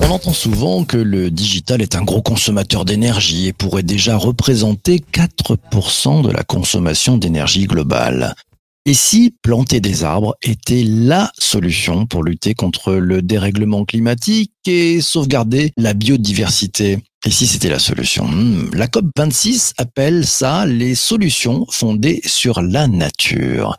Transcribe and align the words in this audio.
On 0.00 0.10
entend 0.10 0.32
souvent 0.32 0.84
que 0.84 0.96
le 0.96 1.30
digital 1.30 1.82
est 1.82 1.94
un 1.94 2.02
gros 2.02 2.22
consommateur 2.22 2.84
d'énergie 2.84 3.48
et 3.48 3.52
pourrait 3.52 3.82
déjà 3.82 4.16
représenter 4.16 5.02
4% 5.12 6.22
de 6.22 6.30
la 6.30 6.42
consommation 6.42 7.18
d'énergie 7.18 7.66
globale. 7.66 8.34
Et 8.88 8.94
si 8.94 9.34
planter 9.42 9.80
des 9.80 10.04
arbres 10.04 10.36
était 10.42 10.84
la 10.84 11.32
solution 11.38 12.06
pour 12.06 12.22
lutter 12.22 12.54
contre 12.54 12.94
le 12.94 13.20
dérèglement 13.20 13.84
climatique 13.84 14.52
et 14.66 15.00
sauvegarder 15.00 15.72
la 15.76 15.92
biodiversité? 15.92 16.98
Et 17.26 17.30
si 17.32 17.48
c'était 17.48 17.68
la 17.68 17.80
solution? 17.80 18.26
Hmm, 18.28 18.70
La 18.74 18.86
COP26 18.86 19.72
appelle 19.78 20.24
ça 20.24 20.66
les 20.66 20.94
solutions 20.94 21.66
fondées 21.68 22.20
sur 22.24 22.62
la 22.62 22.86
nature. 22.86 23.76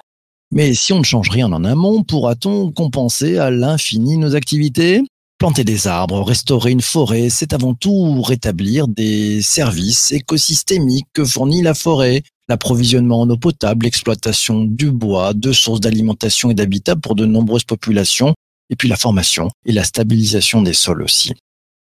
Mais 0.52 0.74
si 0.74 0.94
on 0.94 1.00
ne 1.00 1.04
change 1.04 1.30
rien 1.30 1.52
en 1.52 1.64
amont, 1.64 2.04
pourra-t-on 2.04 2.72
compenser 2.72 3.38
à 3.38 3.52
l'infini 3.52 4.18
nos 4.18 4.36
activités? 4.36 5.02
Planter 5.40 5.64
des 5.64 5.88
arbres, 5.88 6.24
restaurer 6.24 6.72
une 6.72 6.82
forêt, 6.82 7.30
c'est 7.30 7.54
avant 7.54 7.76
tout 7.76 8.22
rétablir 8.22 8.88
des 8.88 9.42
services 9.42 10.12
écosystémiques 10.12 11.08
que 11.14 11.26
fournit 11.26 11.62
la 11.62 11.76
forêt, 11.76 12.24
l'approvisionnement 12.50 13.22
en 13.22 13.30
eau 13.30 13.38
potable, 13.38 13.86
l'exploitation 13.86 14.64
du 14.64 14.90
bois, 14.90 15.34
de 15.34 15.52
sources 15.52 15.82
d'alimentation 15.82 16.50
et 16.50 16.56
d'habitat 16.56 16.96
pour 16.96 17.14
de 17.14 17.26
nombreuses 17.26 17.66
populations, 17.66 18.34
et 18.70 18.76
puis 18.76 18.88
la 18.88 18.96
formation 18.96 19.50
et 19.66 19.74
la 19.74 19.84
stabilisation 19.84 20.62
des 20.62 20.74
sols 20.74 21.04
aussi. 21.04 21.34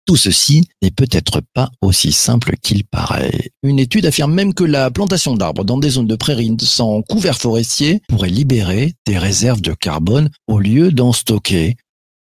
Tout 0.06 0.16
ceci 0.16 0.68
n'est 0.82 0.92
peut-être 0.92 1.42
pas 1.52 1.68
aussi 1.82 2.12
simple 2.12 2.54
qu'il 2.62 2.84
paraît. 2.84 3.50
Une 3.64 3.80
étude 3.80 4.06
affirme 4.06 4.32
même 4.32 4.54
que 4.54 4.62
la 4.62 4.88
plantation 4.92 5.34
d'arbres 5.34 5.64
dans 5.64 5.78
des 5.78 5.90
zones 5.90 6.06
de 6.06 6.14
prairies 6.14 6.56
sans 6.60 7.02
couvert 7.02 7.38
forestier 7.38 8.00
pourrait 8.08 8.30
libérer 8.30 8.94
des 9.04 9.18
réserves 9.18 9.60
de 9.60 9.74
carbone 9.74 10.30
au 10.46 10.60
lieu 10.60 10.92
d'en 10.92 11.12
stocker. 11.12 11.76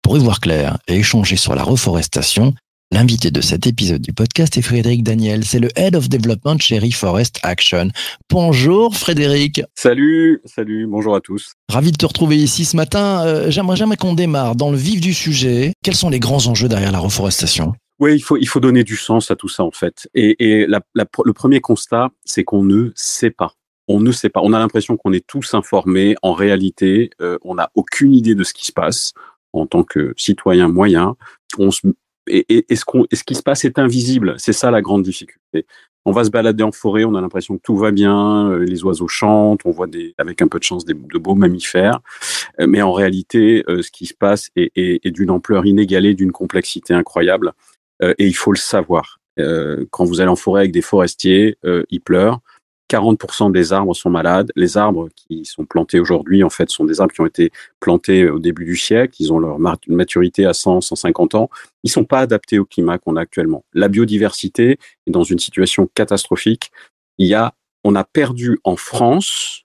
Pour 0.03 0.17
y 0.17 0.21
voir 0.21 0.41
clair 0.41 0.79
et 0.89 0.97
échanger 0.97 1.37
sur 1.37 1.55
la 1.55 1.63
reforestation, 1.63 2.53
L'invité 2.91 3.31
de 3.31 3.43
cet 3.43 3.67
épisode 3.67 4.01
du 4.01 4.15
podcast 4.15 4.57
est 4.57 4.63
Frédéric 4.63 5.03
Daniel. 5.03 5.45
C'est 5.45 5.59
le 5.59 5.69
Head 5.77 5.95
of 5.95 6.09
Development 6.09 6.59
chez 6.59 6.79
Reforest 6.79 7.39
Action. 7.43 7.91
Bonjour 8.31 8.97
Frédéric. 8.97 9.61
Salut, 9.75 10.41
salut, 10.47 10.87
bonjour 10.87 11.15
à 11.15 11.21
tous. 11.21 11.53
Ravi 11.71 11.93
de 11.93 11.99
te 11.99 12.07
retrouver 12.07 12.37
ici 12.37 12.65
ce 12.65 12.77
matin. 12.77 13.27
Euh, 13.27 13.51
j'aimerais 13.51 13.77
jamais 13.77 13.97
qu'on 13.97 14.15
démarre 14.15 14.57
dans 14.57 14.71
le 14.71 14.79
vif 14.79 15.03
du 15.03 15.13
sujet. 15.13 15.75
Quels 15.85 15.97
sont 15.97 16.09
les 16.09 16.19
grands 16.19 16.47
enjeux 16.47 16.67
derrière 16.69 16.91
la 16.91 16.99
reforestation? 16.99 17.75
Oui, 18.01 18.15
il 18.15 18.21
faut, 18.21 18.39
il 18.39 18.49
faut 18.49 18.61
donner 18.61 18.85
du 18.85 18.97
sens 18.97 19.31
à 19.31 19.37
tout 19.37 19.49
ça 19.49 19.65
en 19.65 19.71
fait. 19.71 20.09
Et, 20.15 20.67
le 20.67 21.33
premier 21.33 21.61
constat, 21.61 22.09
c'est 22.25 22.45
qu'on 22.45 22.65
ne 22.65 22.91
sait 22.95 23.31
pas. 23.31 23.53
On 23.87 24.01
ne 24.01 24.13
sait 24.13 24.31
pas. 24.31 24.41
On 24.43 24.55
a 24.55 24.59
l'impression 24.59 24.97
qu'on 24.97 25.13
est 25.13 25.27
tous 25.27 25.53
informés. 25.53 26.17
En 26.23 26.33
réalité, 26.33 27.11
euh, 27.21 27.37
on 27.43 27.57
n'a 27.57 27.71
aucune 27.75 28.15
idée 28.15 28.35
de 28.35 28.45
ce 28.45 28.55
qui 28.55 28.65
se 28.65 28.73
passe 28.73 29.13
en 29.53 29.67
tant 29.67 29.85
que 29.85 30.15
citoyen 30.17 30.69
moyen. 30.69 31.17
On 31.59 31.71
se 31.71 31.87
et, 32.31 32.65
ce, 32.71 32.85
ce 33.13 33.25
qui 33.25 33.35
se 33.35 33.43
passe 33.43 33.65
est 33.65 33.79
invisible. 33.79 34.35
C'est 34.39 34.53
ça 34.53 34.71
la 34.71 34.83
grande 34.83 35.03
difficulté. 35.03 35.67
On 36.05 36.13
va 36.13 36.25
se 36.25 36.31
balader 36.31 36.63
en 36.63 36.73
forêt, 36.73 37.05
on 37.05 37.15
a 37.17 37.21
l'impression 37.21 37.59
que 37.59 37.63
tout 37.63 37.77
va 37.77 37.91
bien, 37.91 38.51
euh, 38.51 38.65
les 38.65 38.83
oiseaux 38.83 39.09
chantent, 39.09 39.61
on 39.67 39.71
voit 39.71 39.87
des, 39.87 40.15
avec 40.17 40.41
un 40.41 40.49
peu 40.49 40.59
de 40.59 40.65
chance 40.65 40.87
des, 40.87 40.95
de 40.95 41.19
beaux 41.19 41.35
mammifères, 41.35 42.01
euh, 42.61 42.67
mais 42.67 42.81
en 42.81 42.93
réalité, 42.93 43.63
euh, 43.69 43.83
ce 43.83 43.91
qui 43.91 44.07
se 44.07 44.15
passe 44.15 44.49
est, 44.57 44.73
est 44.75 45.11
d'une 45.11 45.31
ampleur 45.31 45.67
inégalée, 45.67 46.15
d'une 46.15 46.33
complexité 46.33 46.95
incroyable, 46.95 47.53
et 48.01 48.27
il 48.27 48.37
faut 48.37 48.53
le 48.53 48.59
savoir. 48.59 49.19
quand 49.91 50.05
vous 50.05 50.21
allez 50.21 50.31
en 50.31 50.37
forêt 50.37 50.61
avec 50.61 50.73
des 50.73 50.83
forestiers, 50.83 51.59
ils 51.91 52.01
pleurent, 52.01 52.41
40% 52.89 53.53
des 53.53 53.73
arbres 53.73 53.95
sont 53.95 54.11
malades. 54.11 54.51
Les 54.57 54.77
arbres 54.77 55.09
qui 55.15 55.45
sont 55.45 55.65
plantés 55.65 56.01
aujourd'hui, 56.01 56.43
en 56.43 56.51
fait, 56.51 56.71
sont 56.71 56.85
des 56.85 57.01
arbres 57.01 57.13
qui 57.13 57.21
ont 57.21 57.27
été 57.27 57.53
plantés 57.81 58.29
au 58.29 58.39
début 58.39 58.65
du 58.65 58.77
siècle. 58.77 59.17
Ils 59.19 59.33
ont 59.33 59.39
leur 59.39 59.59
maturité 59.89 60.47
à 60.47 60.55
100, 60.55 60.81
150 60.81 61.35
ans. 61.35 61.51
Ils 61.85 61.91
sont 61.91 62.05
pas 62.05 62.21
adaptés 62.21 62.59
au 62.59 62.65
climat 62.65 62.99
qu'on 62.99 63.17
a 63.17 63.21
actuellement. 63.21 63.65
La 63.75 63.89
biodiversité 63.89 64.79
est 65.07 65.11
dans 65.11 65.23
une 65.23 65.39
situation 65.39 65.89
catastrophique. 65.95 66.71
Il 67.19 67.27
y 67.27 67.35
a, 67.35 67.55
on 67.85 67.95
a 67.95 68.05
perdu 68.05 68.59
en 68.65 68.77
France 68.77 69.65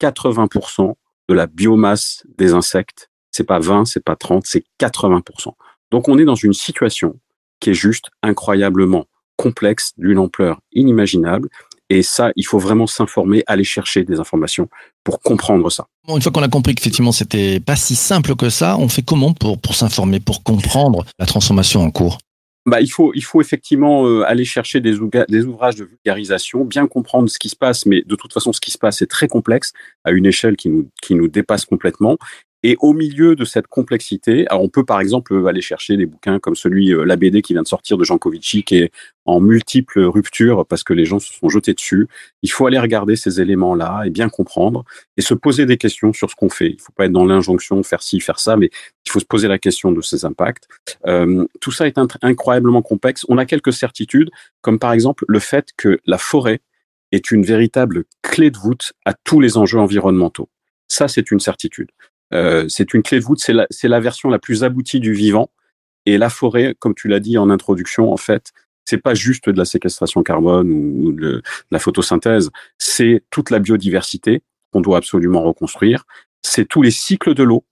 80% 0.00 0.94
de 1.28 1.34
la 1.34 1.46
biomasse 1.46 2.24
des 2.38 2.52
insectes. 2.52 3.10
C'est 3.30 3.44
pas 3.44 3.58
20, 3.58 3.84
c'est 3.84 4.04
pas 4.04 4.16
30, 4.16 4.44
c'est 4.46 4.64
80%. 4.80 5.52
Donc 5.90 6.08
on 6.08 6.18
est 6.18 6.24
dans 6.24 6.34
une 6.34 6.52
situation 6.52 7.18
qui 7.60 7.70
est 7.70 7.74
juste 7.74 8.10
incroyablement 8.22 9.06
complexe, 9.36 9.92
d'une 9.96 10.18
ampleur 10.18 10.60
inimaginable 10.72 11.48
et 11.90 12.02
ça, 12.02 12.30
il 12.36 12.46
faut 12.46 12.58
vraiment 12.58 12.86
s'informer, 12.86 13.42
aller 13.46 13.64
chercher 13.64 14.04
des 14.04 14.18
informations 14.18 14.68
pour 15.04 15.20
comprendre 15.20 15.70
ça. 15.70 15.86
Bon, 16.06 16.16
une 16.16 16.22
fois 16.22 16.32
qu'on 16.32 16.42
a 16.42 16.48
compris 16.48 16.74
qu'effectivement 16.74 17.12
c'était 17.12 17.60
pas 17.60 17.76
si 17.76 17.96
simple 17.96 18.36
que 18.36 18.48
ça, 18.48 18.78
on 18.78 18.88
fait 18.88 19.02
comment 19.02 19.34
pour, 19.34 19.60
pour 19.60 19.74
s'informer, 19.74 20.20
pour 20.20 20.42
comprendre 20.42 21.04
la 21.18 21.26
transformation 21.26 21.82
en 21.82 21.90
cours? 21.90 22.18
Bah, 22.66 22.80
il 22.80 22.88
faut, 22.88 23.12
il 23.14 23.24
faut 23.24 23.40
effectivement 23.40 24.06
euh, 24.06 24.22
aller 24.26 24.44
chercher 24.44 24.80
des, 24.80 24.94
des, 25.28 25.44
ouvrages 25.44 25.76
de 25.76 25.84
vulgarisation, 25.84 26.64
bien 26.64 26.86
comprendre 26.86 27.28
ce 27.28 27.38
qui 27.38 27.48
se 27.48 27.56
passe, 27.56 27.86
mais 27.86 28.02
de 28.06 28.14
toute 28.14 28.32
façon, 28.32 28.52
ce 28.52 28.60
qui 28.60 28.70
se 28.70 28.76
passe 28.76 29.00
est 29.00 29.06
très 29.06 29.28
complexe 29.28 29.72
à 30.04 30.10
une 30.10 30.26
échelle 30.26 30.56
qui 30.56 30.68
nous, 30.68 30.88
qui 31.02 31.14
nous 31.14 31.26
dépasse 31.26 31.64
complètement. 31.64 32.18
Et 32.62 32.76
au 32.80 32.92
milieu 32.92 33.36
de 33.36 33.44
cette 33.44 33.68
complexité, 33.68 34.46
alors 34.48 34.62
on 34.62 34.68
peut 34.68 34.84
par 34.84 35.00
exemple 35.00 35.46
aller 35.48 35.62
chercher 35.62 35.96
des 35.96 36.04
bouquins 36.04 36.38
comme 36.38 36.54
celui 36.54 36.92
euh, 36.92 37.04
La 37.04 37.16
BD 37.16 37.40
qui 37.40 37.54
vient 37.54 37.62
de 37.62 37.68
sortir 37.68 37.96
de 37.96 38.04
Jean 38.04 38.18
Covici, 38.18 38.62
qui 38.64 38.76
est 38.76 38.92
en 39.24 39.40
multiples 39.40 40.00
ruptures 40.00 40.66
parce 40.66 40.84
que 40.84 40.92
les 40.92 41.06
gens 41.06 41.18
se 41.18 41.32
sont 41.32 41.48
jetés 41.48 41.72
dessus. 41.72 42.06
Il 42.42 42.50
faut 42.50 42.66
aller 42.66 42.78
regarder 42.78 43.16
ces 43.16 43.40
éléments-là 43.40 44.02
et 44.04 44.10
bien 44.10 44.28
comprendre 44.28 44.84
et 45.16 45.22
se 45.22 45.32
poser 45.32 45.64
des 45.64 45.78
questions 45.78 46.12
sur 46.12 46.30
ce 46.30 46.34
qu'on 46.34 46.50
fait. 46.50 46.68
Il 46.68 46.76
ne 46.76 46.80
faut 46.80 46.92
pas 46.92 47.06
être 47.06 47.12
dans 47.12 47.24
l'injonction 47.24 47.82
faire 47.82 48.02
ci, 48.02 48.20
faire 48.20 48.38
ça, 48.38 48.56
mais 48.56 48.70
il 49.06 49.10
faut 49.10 49.20
se 49.20 49.24
poser 49.24 49.48
la 49.48 49.58
question 49.58 49.92
de 49.92 50.00
ces 50.02 50.26
impacts. 50.26 50.68
Euh, 51.06 51.46
tout 51.60 51.72
ça 51.72 51.86
est 51.86 51.98
incroyablement 52.22 52.82
complexe. 52.82 53.24
On 53.28 53.38
a 53.38 53.46
quelques 53.46 53.72
certitudes, 53.72 54.30
comme 54.60 54.78
par 54.78 54.92
exemple 54.92 55.24
le 55.28 55.38
fait 55.38 55.68
que 55.78 55.98
la 56.04 56.18
forêt 56.18 56.60
est 57.12 57.30
une 57.30 57.44
véritable 57.44 58.04
clé 58.22 58.50
de 58.50 58.58
voûte 58.58 58.92
à 59.04 59.14
tous 59.14 59.40
les 59.40 59.56
enjeux 59.56 59.78
environnementaux. 59.78 60.48
Ça, 60.88 61.08
c'est 61.08 61.30
une 61.30 61.40
certitude. 61.40 61.90
Euh, 62.32 62.68
c'est 62.68 62.94
une 62.94 63.02
clé 63.02 63.18
de 63.18 63.24
voûte, 63.24 63.40
c'est 63.40 63.52
la, 63.52 63.66
la 63.82 64.00
version 64.00 64.28
la 64.28 64.38
plus 64.38 64.64
aboutie 64.64 65.00
du 65.00 65.12
vivant. 65.12 65.50
Et 66.06 66.18
la 66.18 66.30
forêt, 66.30 66.74
comme 66.78 66.94
tu 66.94 67.08
l'as 67.08 67.20
dit 67.20 67.36
en 67.38 67.50
introduction, 67.50 68.12
en 68.12 68.16
fait, 68.16 68.52
c'est 68.84 68.98
pas 68.98 69.14
juste 69.14 69.48
de 69.48 69.56
la 69.56 69.64
séquestration 69.64 70.22
carbone 70.22 70.70
ou 70.72 71.12
de 71.12 71.42
la 71.70 71.78
photosynthèse, 71.78 72.50
c'est 72.78 73.22
toute 73.30 73.50
la 73.50 73.58
biodiversité 73.58 74.42
qu'on 74.72 74.80
doit 74.80 74.98
absolument 74.98 75.42
reconstruire. 75.42 76.04
C'est 76.42 76.66
tous 76.66 76.82
les 76.82 76.90
cycles 76.90 77.34
de 77.34 77.42
l'eau. 77.42 77.64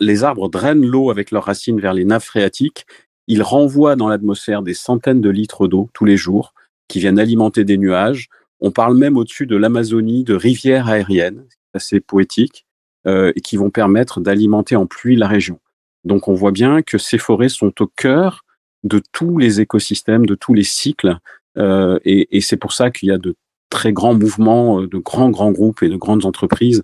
les 0.00 0.24
arbres 0.24 0.48
drainent 0.48 0.86
l'eau 0.86 1.10
avec 1.10 1.30
leurs 1.30 1.44
racines 1.44 1.80
vers 1.80 1.94
les 1.94 2.04
nappes 2.04 2.22
phréatiques. 2.22 2.86
Ils 3.26 3.42
renvoient 3.42 3.96
dans 3.96 4.08
l'atmosphère 4.08 4.62
des 4.62 4.74
centaines 4.74 5.20
de 5.20 5.30
litres 5.30 5.66
d'eau 5.66 5.90
tous 5.92 6.04
les 6.04 6.16
jours 6.16 6.54
qui 6.86 7.00
viennent 7.00 7.18
alimenter 7.18 7.64
des 7.64 7.78
nuages. 7.78 8.28
On 8.60 8.70
parle 8.70 8.96
même 8.96 9.16
au-dessus 9.16 9.46
de 9.46 9.56
l'Amazonie 9.56 10.24
de 10.24 10.34
rivières 10.34 10.88
aériennes, 10.88 11.44
c'est 11.48 11.76
assez 11.76 12.00
poétique. 12.00 12.67
Euh, 13.06 13.32
et 13.36 13.40
qui 13.40 13.56
vont 13.56 13.70
permettre 13.70 14.20
d'alimenter 14.20 14.74
en 14.74 14.84
pluie 14.84 15.14
la 15.14 15.28
région. 15.28 15.60
Donc 16.02 16.26
on 16.26 16.34
voit 16.34 16.50
bien 16.50 16.82
que 16.82 16.98
ces 16.98 17.16
forêts 17.16 17.48
sont 17.48 17.72
au 17.80 17.86
cœur 17.86 18.44
de 18.82 19.00
tous 19.12 19.38
les 19.38 19.60
écosystèmes, 19.60 20.26
de 20.26 20.34
tous 20.34 20.52
les 20.52 20.64
cycles, 20.64 21.16
euh, 21.58 22.00
et, 22.04 22.36
et 22.36 22.40
c'est 22.40 22.56
pour 22.56 22.72
ça 22.72 22.90
qu'il 22.90 23.08
y 23.08 23.12
a 23.12 23.18
de 23.18 23.36
très 23.70 23.92
grands 23.92 24.14
mouvements, 24.14 24.80
euh, 24.80 24.88
de 24.88 24.98
grands 24.98 25.30
grands 25.30 25.52
groupes 25.52 25.84
et 25.84 25.88
de 25.88 25.96
grandes 25.96 26.24
entreprises 26.24 26.82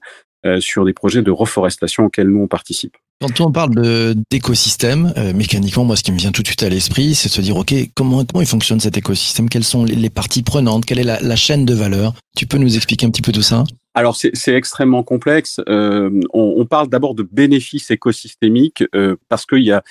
sur 0.59 0.85
des 0.85 0.93
projets 0.93 1.23
de 1.23 1.31
reforestation 1.31 2.05
auxquels 2.05 2.29
nous 2.29 2.43
on 2.43 2.49
participe. 2.49 2.99
Quand 3.21 3.41
on 3.41 3.51
parle 3.51 4.15
d'écosystème, 4.31 5.15
euh, 5.17 5.33
mécaniquement, 5.33 5.85
moi, 5.85 5.97
ce 5.97 6.03
qui 6.03 6.13
me 6.13 6.19
vient 6.19 6.31
tout 6.31 6.43
de 6.43 6.47
suite 6.47 6.63
à 6.63 6.69
l'esprit, 6.69 7.15
c'est 7.15 7.31
de 7.31 7.35
se 7.35 7.41
dire, 7.41 7.57
OK, 7.57 7.75
comment, 7.95 8.25
comment 8.25 8.43
il 8.43 8.47
fonctionne 8.47 8.81
cet 8.81 8.99
écosystème? 8.99 9.49
Quelles 9.49 9.65
sont 9.65 9.85
les, 9.85 10.11
parties 10.11 10.43
prenantes? 10.43 10.85
Quelle 10.85 10.99
est 10.99 11.05
la, 11.05 11.19
la, 11.21 11.37
chaîne 11.37 11.65
de 11.65 11.73
valeur? 11.73 12.13
Tu 12.37 12.47
peux 12.47 12.59
nous 12.59 12.77
expliquer 12.77 13.07
un 13.07 13.11
petit 13.11 13.23
peu 13.23 13.33
tout 13.33 13.43
ça? 13.43 13.65
Alors 13.95 14.17
c'est 14.17 14.55
extrêmement 14.55 15.03
complexe. 15.03 15.61
Euh, 15.69 16.21
on, 16.33 16.67
parle 16.67 16.89
d'abord 16.89 17.15
de 17.15 17.23
bénéfices 17.23 17.91
écosystémiques 17.91 18.85
euh, 18.95 19.17
parce 19.29 19.47
qu'il 19.47 19.63
y 19.63 19.73
a, 19.73 19.83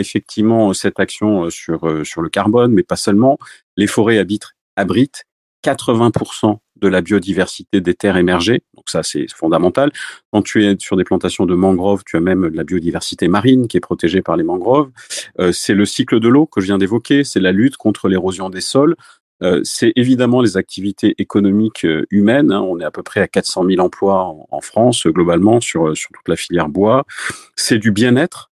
effectivement 0.00 0.72
cette 0.72 0.98
action 0.98 1.50
sur, 1.50 2.00
sur 2.04 2.22
le 2.22 2.28
carbone, 2.30 2.72
mais 2.72 2.82
pas 2.82 2.96
seulement. 2.96 3.38
Les 3.76 3.86
forêts 3.86 4.18
habitent, 4.18 4.48
abritent 4.76 5.24
80% 5.64 6.58
de 6.76 6.88
la 6.88 7.02
biodiversité 7.02 7.80
des 7.80 7.94
terres 7.94 8.16
émergées. 8.16 8.62
Donc 8.74 8.88
ça, 8.88 9.02
c'est 9.02 9.26
fondamental. 9.30 9.92
Quand 10.32 10.42
tu 10.42 10.64
es 10.64 10.76
sur 10.78 10.96
des 10.96 11.04
plantations 11.04 11.46
de 11.46 11.54
mangroves, 11.54 12.02
tu 12.06 12.16
as 12.16 12.20
même 12.20 12.48
de 12.48 12.56
la 12.56 12.64
biodiversité 12.64 13.28
marine 13.28 13.68
qui 13.68 13.76
est 13.76 13.80
protégée 13.80 14.22
par 14.22 14.36
les 14.36 14.44
mangroves. 14.44 14.90
Euh, 15.38 15.52
c'est 15.52 15.74
le 15.74 15.84
cycle 15.84 16.20
de 16.20 16.28
l'eau 16.28 16.46
que 16.46 16.60
je 16.60 16.66
viens 16.66 16.78
d'évoquer. 16.78 17.24
C'est 17.24 17.40
la 17.40 17.52
lutte 17.52 17.76
contre 17.76 18.08
l'érosion 18.08 18.48
des 18.48 18.62
sols. 18.62 18.96
Euh, 19.42 19.60
c'est 19.64 19.92
évidemment 19.96 20.42
les 20.42 20.56
activités 20.56 21.14
économiques 21.18 21.84
euh, 21.84 22.06
humaines. 22.10 22.52
Hein. 22.52 22.60
On 22.60 22.78
est 22.78 22.84
à 22.84 22.90
peu 22.90 23.02
près 23.02 23.20
à 23.20 23.28
400 23.28 23.64
000 23.66 23.80
emplois 23.80 24.34
en, 24.50 24.60
France 24.60 25.06
globalement 25.06 25.60
sur, 25.60 25.96
sur 25.96 26.10
toute 26.12 26.28
la 26.28 26.36
filière 26.36 26.68
bois. 26.68 27.04
C'est 27.56 27.78
du 27.78 27.90
bien-être. 27.90 28.50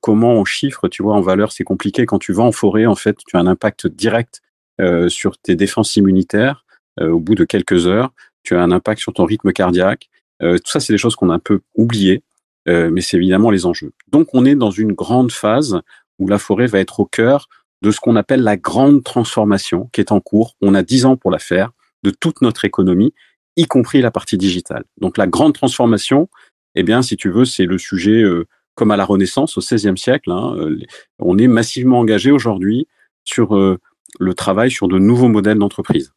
comment 0.00 0.34
on 0.34 0.44
chiffre, 0.44 0.88
tu 0.88 1.02
vois, 1.02 1.14
en 1.14 1.20
valeur, 1.20 1.52
c'est 1.52 1.64
compliqué. 1.64 2.06
Quand 2.06 2.18
tu 2.18 2.32
vas 2.32 2.44
en 2.44 2.52
forêt, 2.52 2.86
en 2.86 2.94
fait, 2.94 3.16
tu 3.26 3.36
as 3.36 3.40
un 3.40 3.46
impact 3.46 3.86
direct 3.86 4.40
euh, 4.80 5.08
sur 5.08 5.38
tes 5.38 5.56
défenses 5.56 5.96
immunitaires 5.96 6.64
euh, 7.00 7.10
au 7.10 7.18
bout 7.18 7.34
de 7.34 7.44
quelques 7.44 7.88
heures. 7.88 8.10
Tu 8.44 8.54
as 8.54 8.62
un 8.62 8.70
impact 8.70 9.00
sur 9.00 9.12
ton 9.12 9.24
rythme 9.24 9.52
cardiaque. 9.52 10.08
Euh, 10.40 10.56
tout 10.58 10.70
ça, 10.70 10.78
c'est 10.78 10.92
des 10.92 10.98
choses 10.98 11.16
qu'on 11.16 11.30
a 11.30 11.34
un 11.34 11.40
peu 11.40 11.60
oubliées. 11.74 12.22
mais 12.66 13.00
c'est 13.00 13.16
évidemment 13.16 13.50
les 13.50 13.64
enjeux. 13.64 13.92
Donc 14.12 14.34
on 14.34 14.44
est 14.44 14.54
dans 14.54 14.70
une 14.70 14.92
grande 14.92 15.32
phase 15.32 15.80
où 16.18 16.28
la 16.28 16.38
forêt 16.38 16.66
va 16.66 16.78
être 16.80 17.00
au 17.00 17.06
cœur 17.06 17.48
de 17.82 17.90
ce 17.90 18.00
qu'on 18.00 18.16
appelle 18.16 18.42
la 18.42 18.56
grande 18.56 19.04
transformation 19.04 19.88
qui 19.92 20.00
est 20.00 20.12
en 20.12 20.20
cours. 20.20 20.56
On 20.60 20.74
a 20.74 20.82
dix 20.82 21.04
ans 21.06 21.16
pour 21.16 21.30
la 21.30 21.38
faire 21.38 21.70
de 22.02 22.10
toute 22.10 22.42
notre 22.42 22.64
économie, 22.64 23.12
y 23.56 23.66
compris 23.66 24.00
la 24.00 24.10
partie 24.10 24.38
digitale. 24.38 24.84
Donc 25.00 25.18
la 25.18 25.26
grande 25.26 25.54
transformation, 25.54 26.28
eh 26.74 26.82
bien, 26.82 27.02
si 27.02 27.16
tu 27.16 27.30
veux, 27.30 27.44
c'est 27.44 27.64
le 27.64 27.78
sujet 27.78 28.22
euh, 28.22 28.46
comme 28.74 28.90
à 28.90 28.96
la 28.96 29.04
Renaissance 29.04 29.58
au 29.58 29.60
XVIe 29.60 29.98
siècle. 29.98 30.30
Hein, 30.30 30.54
euh, 30.58 30.78
on 31.18 31.38
est 31.38 31.48
massivement 31.48 31.98
engagé 31.98 32.30
aujourd'hui 32.30 32.86
sur 33.24 33.56
euh, 33.56 33.78
le 34.18 34.34
travail 34.34 34.70
sur 34.70 34.88
de 34.88 34.98
nouveaux 34.98 35.28
modèles 35.28 35.58
d'entreprise 35.58 36.12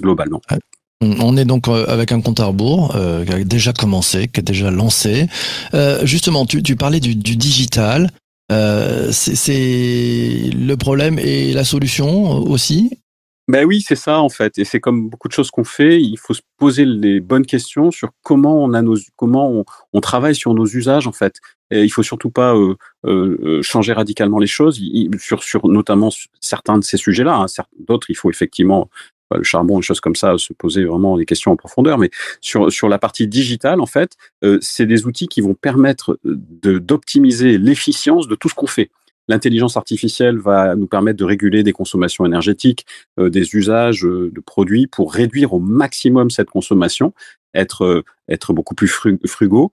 globalement. 0.00 0.40
On 1.02 1.36
est 1.38 1.46
donc 1.46 1.68
avec 1.68 2.12
un 2.12 2.20
compte 2.20 2.40
à 2.40 2.46
rebours 2.46 2.92
qui 2.92 3.32
a 3.32 3.44
déjà 3.44 3.72
commencé, 3.72 4.28
qui 4.28 4.40
a 4.40 4.42
déjà 4.42 4.70
lancé. 4.70 5.28
justement, 6.02 6.44
tu, 6.44 6.76
parlais 6.76 7.00
du, 7.00 7.14
du 7.14 7.36
digital. 7.36 8.10
C'est 8.50 10.50
le 10.52 10.74
problème 10.74 11.18
et 11.18 11.52
la 11.52 11.64
solution 11.64 12.38
aussi 12.38 12.90
ben 13.50 13.64
oui, 13.64 13.80
c'est 13.80 13.96
ça 13.96 14.20
en 14.20 14.28
fait, 14.28 14.58
et 14.58 14.64
c'est 14.64 14.78
comme 14.78 15.08
beaucoup 15.08 15.26
de 15.26 15.32
choses 15.32 15.50
qu'on 15.50 15.64
fait. 15.64 16.00
Il 16.00 16.16
faut 16.18 16.34
se 16.34 16.42
poser 16.56 16.84
les 16.84 17.18
bonnes 17.18 17.44
questions 17.44 17.90
sur 17.90 18.10
comment 18.22 18.62
on 18.62 18.74
a 18.74 18.80
nos, 18.80 18.96
comment 19.16 19.64
on, 19.92 20.00
travaille 20.00 20.36
sur 20.36 20.54
nos 20.54 20.66
usages 20.66 21.08
en 21.08 21.12
fait. 21.12 21.34
Et 21.72 21.82
il 21.82 21.88
faut 21.88 22.04
surtout 22.04 22.30
pas 22.30 22.54
euh, 22.54 22.76
euh, 23.06 23.60
changer 23.60 23.92
radicalement 23.92 24.38
les 24.38 24.46
choses, 24.46 24.80
sur, 25.18 25.42
sur 25.42 25.66
notamment 25.66 26.10
certains 26.38 26.78
de 26.78 26.84
ces 26.84 26.96
sujets-là. 26.96 27.34
Hein. 27.34 27.46
D'autres, 27.88 28.08
il 28.10 28.16
faut 28.16 28.30
effectivement 28.30 28.88
le 29.36 29.44
charbon, 29.44 29.78
des 29.78 29.82
choses 29.82 30.00
comme 30.00 30.16
ça, 30.16 30.36
se 30.38 30.52
poser 30.52 30.84
vraiment 30.84 31.16
des 31.16 31.26
questions 31.26 31.52
en 31.52 31.56
profondeur. 31.56 31.98
Mais 31.98 32.10
sur 32.40 32.72
sur 32.72 32.88
la 32.88 32.98
partie 32.98 33.26
digitale, 33.26 33.80
en 33.80 33.86
fait, 33.86 34.16
euh, 34.44 34.58
c'est 34.60 34.86
des 34.86 35.06
outils 35.06 35.28
qui 35.28 35.40
vont 35.40 35.54
permettre 35.54 36.18
de 36.24 36.78
d'optimiser 36.78 37.58
l'efficience 37.58 38.28
de 38.28 38.34
tout 38.34 38.48
ce 38.48 38.54
qu'on 38.54 38.66
fait. 38.66 38.90
L'intelligence 39.28 39.76
artificielle 39.76 40.38
va 40.38 40.74
nous 40.74 40.86
permettre 40.86 41.18
de 41.18 41.24
réguler 41.24 41.62
des 41.62 41.72
consommations 41.72 42.26
énergétiques, 42.26 42.84
euh, 43.18 43.30
des 43.30 43.54
usages 43.54 44.04
euh, 44.04 44.30
de 44.34 44.40
produits 44.40 44.86
pour 44.86 45.12
réduire 45.12 45.52
au 45.52 45.60
maximum 45.60 46.30
cette 46.30 46.50
consommation, 46.50 47.12
être 47.54 47.84
euh, 47.84 48.04
être 48.28 48.52
beaucoup 48.52 48.74
plus 48.76 48.88
frugaux. 49.26 49.72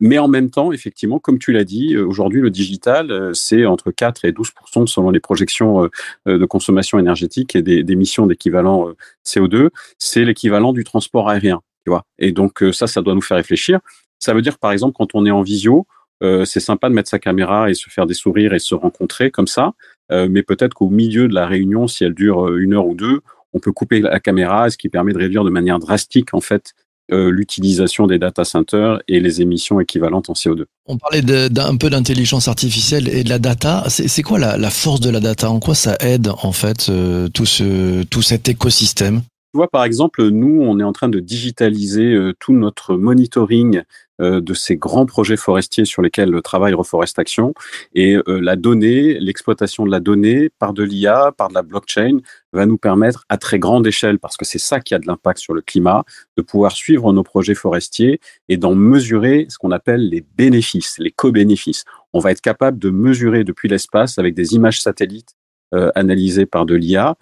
mais 0.00 0.18
en 0.18 0.28
même 0.28 0.48
temps, 0.48 0.70
effectivement, 0.70 1.18
comme 1.18 1.40
tu 1.40 1.50
l'as 1.50 1.64
dit, 1.64 1.96
aujourd'hui 1.98 2.40
le 2.40 2.50
digital, 2.50 3.32
c'est 3.34 3.66
entre 3.66 3.90
4 3.90 4.24
et 4.26 4.30
12% 4.30 4.86
selon 4.86 5.10
les 5.10 5.18
projections 5.18 5.88
de 6.24 6.44
consommation 6.44 7.00
énergétique 7.00 7.56
et 7.56 7.62
des 7.62 7.84
émissions 7.88 8.28
d'équivalent 8.28 8.92
CO2. 9.26 9.70
C'est 9.98 10.24
l'équivalent 10.24 10.72
du 10.72 10.84
transport 10.84 11.28
aérien, 11.28 11.62
tu 11.84 11.90
vois. 11.90 12.04
Et 12.20 12.30
donc 12.30 12.62
ça, 12.72 12.86
ça 12.86 13.02
doit 13.02 13.16
nous 13.16 13.22
faire 13.22 13.38
réfléchir. 13.38 13.80
Ça 14.20 14.32
veut 14.32 14.42
dire, 14.42 14.58
par 14.58 14.70
exemple, 14.70 14.94
quand 14.96 15.14
on 15.14 15.26
est 15.26 15.32
en 15.32 15.42
visio, 15.42 15.88
euh, 16.22 16.44
c'est 16.44 16.60
sympa 16.60 16.88
de 16.88 16.94
mettre 16.94 17.08
sa 17.08 17.18
caméra 17.18 17.70
et 17.70 17.74
se 17.74 17.88
faire 17.88 18.06
des 18.06 18.14
sourires 18.14 18.52
et 18.52 18.58
se 18.58 18.74
rencontrer 18.74 19.30
comme 19.30 19.46
ça. 19.46 19.72
Euh, 20.12 20.28
mais 20.30 20.42
peut-être 20.42 20.74
qu'au 20.74 20.90
milieu 20.90 21.28
de 21.28 21.34
la 21.34 21.46
réunion, 21.46 21.86
si 21.86 22.04
elle 22.04 22.14
dure 22.14 22.46
euh, 22.46 22.60
une 22.60 22.74
heure 22.74 22.86
ou 22.86 22.94
deux, 22.94 23.20
on 23.52 23.58
peut 23.58 23.72
couper 23.72 24.00
la 24.00 24.20
caméra, 24.20 24.70
ce 24.70 24.76
qui 24.76 24.88
permet 24.88 25.12
de 25.12 25.18
réduire 25.18 25.44
de 25.44 25.50
manière 25.50 25.78
drastique 25.78 26.34
en 26.34 26.40
fait 26.40 26.72
l'utilisation 27.12 28.06
des 28.06 28.20
data 28.20 28.44
centers 28.44 29.00
et 29.08 29.18
les 29.18 29.42
émissions 29.42 29.80
équivalentes 29.80 30.30
en 30.30 30.34
CO2. 30.34 30.66
On 30.86 30.96
parlait 30.96 31.22
d'un 31.22 31.76
peu 31.76 31.90
d'intelligence 31.90 32.46
artificielle 32.46 33.08
et 33.08 33.24
de 33.24 33.28
la 33.28 33.40
data. 33.40 33.82
C'est 33.88 34.22
quoi 34.22 34.38
la, 34.38 34.70
force 34.70 35.00
de 35.00 35.10
la 35.10 35.18
data? 35.18 35.50
En 35.50 35.58
quoi 35.58 35.74
ça 35.74 35.96
aide 35.98 36.28
en 36.28 36.52
fait 36.52 36.88
tout, 37.34 37.46
ce, 37.46 38.04
tout 38.04 38.22
cet 38.22 38.48
écosystème? 38.48 39.22
Tu 39.52 39.56
vois, 39.56 39.66
par 39.66 39.82
exemple, 39.82 40.28
nous, 40.28 40.62
on 40.62 40.78
est 40.78 40.84
en 40.84 40.92
train 40.92 41.08
de 41.08 41.18
digitaliser 41.18 42.16
tout 42.38 42.52
notre 42.52 42.94
monitoring 42.94 43.78
euh, 43.78 43.82
de 44.20 44.54
ces 44.54 44.76
grands 44.76 45.06
projets 45.06 45.36
forestiers 45.36 45.84
sur 45.84 46.02
lesquels 46.02 46.40
travaille 46.42 46.74
Reforestation. 46.74 47.54
Et 47.94 48.16
euh, 48.16 48.40
la 48.40 48.56
donnée, 48.56 49.18
l'exploitation 49.18 49.84
de 49.84 49.90
la 49.90 50.00
donnée 50.00 50.50
par 50.58 50.72
de 50.72 50.82
l'IA, 50.82 51.32
par 51.36 51.48
de 51.48 51.54
la 51.54 51.62
blockchain, 51.62 52.18
va 52.52 52.66
nous 52.66 52.78
permettre 52.78 53.24
à 53.28 53.36
très 53.36 53.58
grande 53.58 53.86
échelle, 53.86 54.18
parce 54.18 54.36
que 54.36 54.44
c'est 54.44 54.58
ça 54.58 54.80
qui 54.80 54.94
a 54.94 54.98
de 54.98 55.06
l'impact 55.06 55.38
sur 55.38 55.54
le 55.54 55.60
climat, 55.60 56.04
de 56.36 56.42
pouvoir 56.42 56.72
suivre 56.72 57.12
nos 57.12 57.22
projets 57.22 57.54
forestiers 57.54 58.20
et 58.48 58.56
d'en 58.56 58.74
mesurer 58.74 59.46
ce 59.48 59.58
qu'on 59.58 59.70
appelle 59.70 60.08
les 60.08 60.24
bénéfices, 60.36 60.96
les 60.98 61.10
co-bénéfices. 61.10 61.84
On 62.12 62.18
va 62.18 62.32
être 62.32 62.40
capable 62.40 62.78
de 62.78 62.90
mesurer 62.90 63.44
depuis 63.44 63.68
l'espace 63.68 64.18
avec 64.18 64.34
des 64.34 64.54
images 64.54 64.80
satellites 64.80 65.34
euh, 65.74 65.90
analysées 65.94 66.46
par 66.46 66.66
de 66.66 66.74
l'IA, 66.74 67.16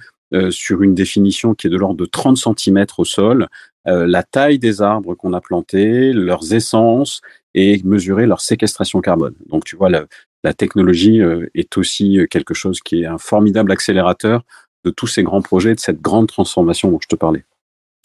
sur 0.51 0.83
une 0.83 0.95
définition 0.95 1.55
qui 1.55 1.69
est 1.69 1.71
de 1.71 1.79
l'ordre 1.79 1.97
de 1.97 2.05
30 2.05 2.37
cm 2.37 2.85
au 2.99 3.07
sol, 3.07 3.49
euh, 3.78 3.78
la 3.89 4.23
taille 4.23 4.59
des 4.59 4.83
arbres 4.83 5.15
qu'on 5.15 5.33
a 5.33 5.41
plantés, 5.41 6.13
leurs 6.13 6.53
essences 6.53 7.23
et 7.55 7.81
mesurer 7.85 8.27
leur 8.27 8.41
séquestration 8.41 9.01
carbone. 9.01 9.35
Donc 9.49 9.65
tu 9.65 9.77
vois, 9.77 9.91
la, 9.91 10.07
technologie 10.55 11.21
euh, 11.21 11.47
est 11.55 11.77
aussi 11.77 12.19
quelque 12.31 12.55
chose 12.55 12.81
qui 12.81 13.03
est 13.03 13.07
un 13.07 13.19
formidable 13.19 13.71
accélérateur 13.71 14.43
de 14.85 14.91
tous 14.91 15.07
ces 15.07 15.23
grands 15.23 15.43
projets, 15.43 15.75
de 15.75 15.81
cette 15.81 16.01
grande 16.01 16.29
transformation 16.29 16.91
dont 16.91 17.01
je 17.03 17.09
te 17.09 17.17
parlais. 17.17 17.45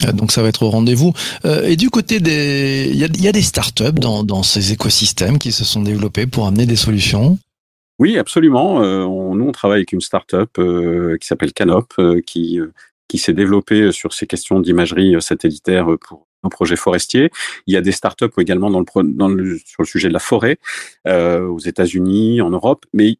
Euh, 0.04 0.12
donc 0.12 0.30
ça 0.30 0.42
va 0.42 0.48
être 0.48 0.62
au 0.62 0.70
rendez-vous. 0.70 1.12
et 1.44 1.76
du 1.76 1.88
côté 1.88 2.20
des, 2.20 2.90
il 2.92 2.98
y 2.98 3.28
a, 3.28 3.32
des 3.32 3.42
startups 3.42 3.92
dans, 3.92 4.24
dans 4.24 4.42
ces 4.42 4.72
écosystèmes 4.72 5.38
qui 5.38 5.52
se 5.52 5.64
sont 5.64 5.82
développés 5.82 6.26
pour 6.26 6.46
amener 6.46 6.66
des 6.66 6.76
solutions? 6.76 7.38
Oui, 7.98 8.18
absolument. 8.18 8.80
nous, 8.80 9.46
on 9.46 9.52
travaille 9.52 9.78
avec 9.78 9.92
une 9.92 10.00
startup 10.00 10.50
qui 10.54 11.26
s'appelle 11.26 11.52
Canop, 11.52 11.94
qui 12.26 12.60
qui 13.08 13.18
s'est 13.18 13.32
développé 13.32 13.82
euh, 13.82 13.92
sur 13.92 14.12
ces 14.12 14.26
questions 14.26 14.60
d'imagerie 14.60 15.14
euh, 15.14 15.20
satellitaire 15.20 15.92
euh, 15.92 15.98
pour 15.98 16.26
nos 16.42 16.50
projets 16.50 16.76
forestiers. 16.76 17.30
Il 17.66 17.74
y 17.74 17.76
a 17.76 17.80
des 17.80 17.92
startups 17.92 18.26
également 18.38 18.70
dans 18.70 18.80
le, 18.80 19.12
dans 19.12 19.28
le, 19.28 19.58
sur 19.58 19.82
le 19.82 19.86
sujet 19.86 20.08
de 20.08 20.12
la 20.12 20.18
forêt 20.18 20.58
euh, 21.06 21.46
aux 21.46 21.58
États-Unis, 21.58 22.40
en 22.40 22.50
Europe, 22.50 22.84
mais 22.92 23.16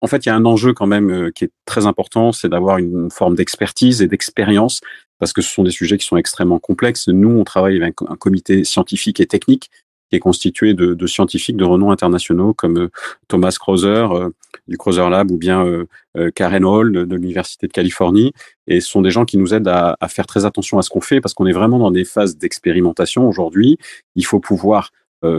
en 0.00 0.08
fait, 0.08 0.26
il 0.26 0.30
y 0.30 0.32
a 0.32 0.34
un 0.34 0.44
enjeu 0.46 0.72
quand 0.72 0.88
même 0.88 1.30
qui 1.32 1.44
est 1.44 1.52
très 1.64 1.86
important, 1.86 2.32
c'est 2.32 2.48
d'avoir 2.48 2.78
une 2.78 3.08
forme 3.08 3.36
d'expertise 3.36 4.02
et 4.02 4.08
d'expérience, 4.08 4.80
parce 5.20 5.32
que 5.32 5.42
ce 5.42 5.48
sont 5.48 5.62
des 5.62 5.70
sujets 5.70 5.96
qui 5.96 6.04
sont 6.04 6.16
extrêmement 6.16 6.58
complexes. 6.58 7.06
Nous, 7.06 7.30
on 7.30 7.44
travaille 7.44 7.76
avec 7.76 7.94
un 8.08 8.16
comité 8.16 8.64
scientifique 8.64 9.20
et 9.20 9.26
technique 9.26 9.70
qui 10.12 10.16
est 10.16 10.20
constitué 10.20 10.74
de, 10.74 11.06
scientifiques 11.06 11.56
de 11.56 11.64
renom 11.64 11.90
internationaux 11.90 12.52
comme 12.52 12.76
euh, 12.76 12.90
Thomas 13.28 13.56
Krauser 13.58 14.06
euh, 14.10 14.28
du 14.68 14.76
Krauser 14.76 15.08
Lab 15.08 15.30
ou 15.30 15.38
bien 15.38 15.64
euh, 15.64 16.30
Karen 16.34 16.66
Hall 16.66 16.92
de, 16.92 17.16
l'Université 17.16 17.66
de 17.66 17.72
Californie. 17.72 18.34
Et 18.66 18.82
ce 18.82 18.90
sont 18.90 19.00
des 19.00 19.10
gens 19.10 19.24
qui 19.24 19.38
nous 19.38 19.54
aident 19.54 19.68
à, 19.68 19.96
faire 20.08 20.26
très 20.26 20.44
attention 20.44 20.78
à 20.78 20.82
ce 20.82 20.90
qu'on 20.90 21.00
fait 21.00 21.22
parce 21.22 21.32
qu'on 21.32 21.46
est 21.46 21.52
vraiment 21.52 21.78
dans 21.78 21.90
des 21.90 22.04
phases 22.04 22.36
d'expérimentation 22.36 23.26
aujourd'hui. 23.26 23.78
Il 24.14 24.26
faut 24.26 24.38
pouvoir 24.38 24.90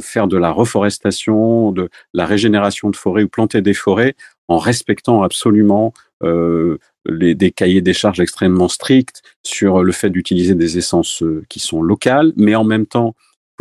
faire 0.02 0.28
de 0.28 0.38
la 0.38 0.50
reforestation, 0.50 1.74
de 1.74 1.90
la 2.14 2.26
régénération 2.26 2.90
de 2.90 2.96
forêts 2.96 3.24
ou 3.24 3.28
planter 3.28 3.62
des 3.62 3.74
forêts 3.74 4.16
en 4.48 4.58
respectant 4.58 5.24
absolument 5.24 5.94
les, 7.06 7.36
des 7.36 7.52
cahiers 7.52 7.82
des 7.82 7.94
charges 7.94 8.20
extrêmement 8.20 8.70
stricts 8.70 9.22
sur 9.44 9.84
le 9.84 9.92
fait 9.92 10.10
d'utiliser 10.10 10.56
des 10.56 10.78
essences 10.78 11.24
qui 11.50 11.60
sont 11.60 11.82
locales, 11.82 12.34
mais 12.36 12.56
en 12.56 12.64
même 12.64 12.86
temps 12.86 13.14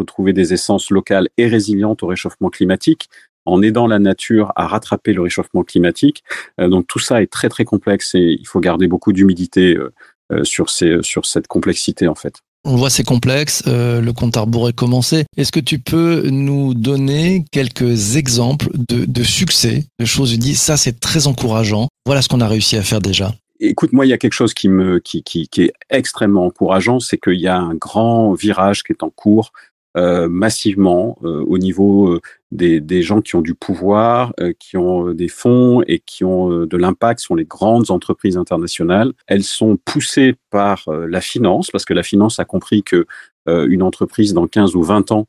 trouver 0.03 0.33
des 0.33 0.53
essences 0.53 0.91
locales 0.91 1.29
et 1.39 1.47
résilientes 1.47 2.03
au 2.03 2.07
réchauffement 2.07 2.51
climatique 2.51 3.09
en 3.45 3.63
aidant 3.63 3.87
la 3.87 3.99
nature 3.99 4.53
à 4.57 4.67
rattraper 4.67 5.13
le 5.13 5.23
réchauffement 5.23 5.65
climatique. 5.65 6.23
Euh, 6.61 6.69
donc 6.69 6.87
tout 6.87 6.99
ça 6.99 7.23
est 7.23 7.27
très 7.27 7.49
très 7.49 7.65
complexe 7.65 8.15
et 8.15 8.37
il 8.39 8.47
faut 8.47 8.61
garder 8.61 8.87
beaucoup 8.87 9.13
d'humidité 9.13 9.75
euh, 9.75 9.93
euh, 10.33 10.45
sur, 10.45 10.71
ces, 10.71 10.99
sur 11.03 11.27
cette 11.27 11.47
complexité 11.47 12.09
en 12.09 12.15
fait. 12.15 12.37
On 12.65 12.77
voit 12.77 12.91
c'est 12.91 13.03
complexe, 13.03 13.65
le 13.67 14.13
compte 14.13 14.37
à 14.37 14.43
rebours 14.43 14.69
est 14.69 14.73
commencé. 14.73 15.25
Est-ce 15.37 15.51
que 15.51 15.59
tu 15.59 15.81
peux 15.81 16.29
nous 16.31 16.75
donner 16.75 17.45
quelques 17.51 18.15
exemples 18.15 18.69
de, 18.73 19.05
de 19.05 19.23
succès, 19.25 19.87
de 19.99 20.05
choses 20.05 20.33
où 20.33 20.37
dis 20.37 20.55
ça 20.55 20.77
c'est 20.77 21.01
très 21.01 21.27
encourageant, 21.27 21.89
voilà 22.07 22.23
ce 22.23 22.29
qu'on 22.29 22.41
a 22.41 22.47
réussi 22.47 22.77
à 22.77 22.83
faire 22.83 23.01
déjà 23.01 23.35
Écoute, 23.59 23.93
moi, 23.93 24.07
il 24.07 24.09
y 24.09 24.13
a 24.13 24.19
quelque 24.19 24.33
chose 24.33 24.55
qui 24.55 24.69
me 24.69 25.01
qui, 25.01 25.25
qui, 25.25 25.49
qui 25.49 25.63
est 25.63 25.73
extrêmement 25.91 26.47
encourageant, 26.47 27.01
c'est 27.01 27.19
qu'il 27.19 27.41
y 27.41 27.49
a 27.49 27.57
un 27.57 27.75
grand 27.75 28.33
virage 28.33 28.85
qui 28.85 28.93
est 28.93 29.03
en 29.03 29.11
cours 29.11 29.53
euh, 29.99 30.27
massivement 30.27 31.19
euh, 31.23 31.45
au 31.47 31.59
niveau 31.59 32.15
euh, 32.15 32.21
des, 32.51 32.81
des, 32.81 33.03
gens 33.03 33.21
qui 33.21 33.37
ont 33.37 33.43
du 33.43 33.55
pouvoir, 33.55 34.33
qui 34.59 34.79
ont 34.79 35.13
des 35.13 35.29
fonds 35.29 35.83
et 35.87 35.99
qui 35.99 36.25
ont 36.25 36.65
de 36.65 36.77
l'impact 36.79 37.21
sont 37.21 37.35
les 37.35 37.45
grandes 37.45 37.91
entreprises 37.91 38.39
internationales. 38.39 39.13
Elles 39.27 39.43
sont 39.43 39.77
poussées 39.77 40.35
par 40.51 40.85
la 40.89 41.21
finance 41.21 41.71
parce 41.71 41.85
que 41.85 41.95
la 41.95 42.03
finance 42.03 42.39
a 42.39 42.45
compris 42.45 42.83
que 42.83 43.07
une 43.47 43.83
entreprise 43.83 44.35
dans 44.35 44.47
15 44.47 44.77
ou 44.77 44.83
20 44.83 45.13
ans 45.13 45.27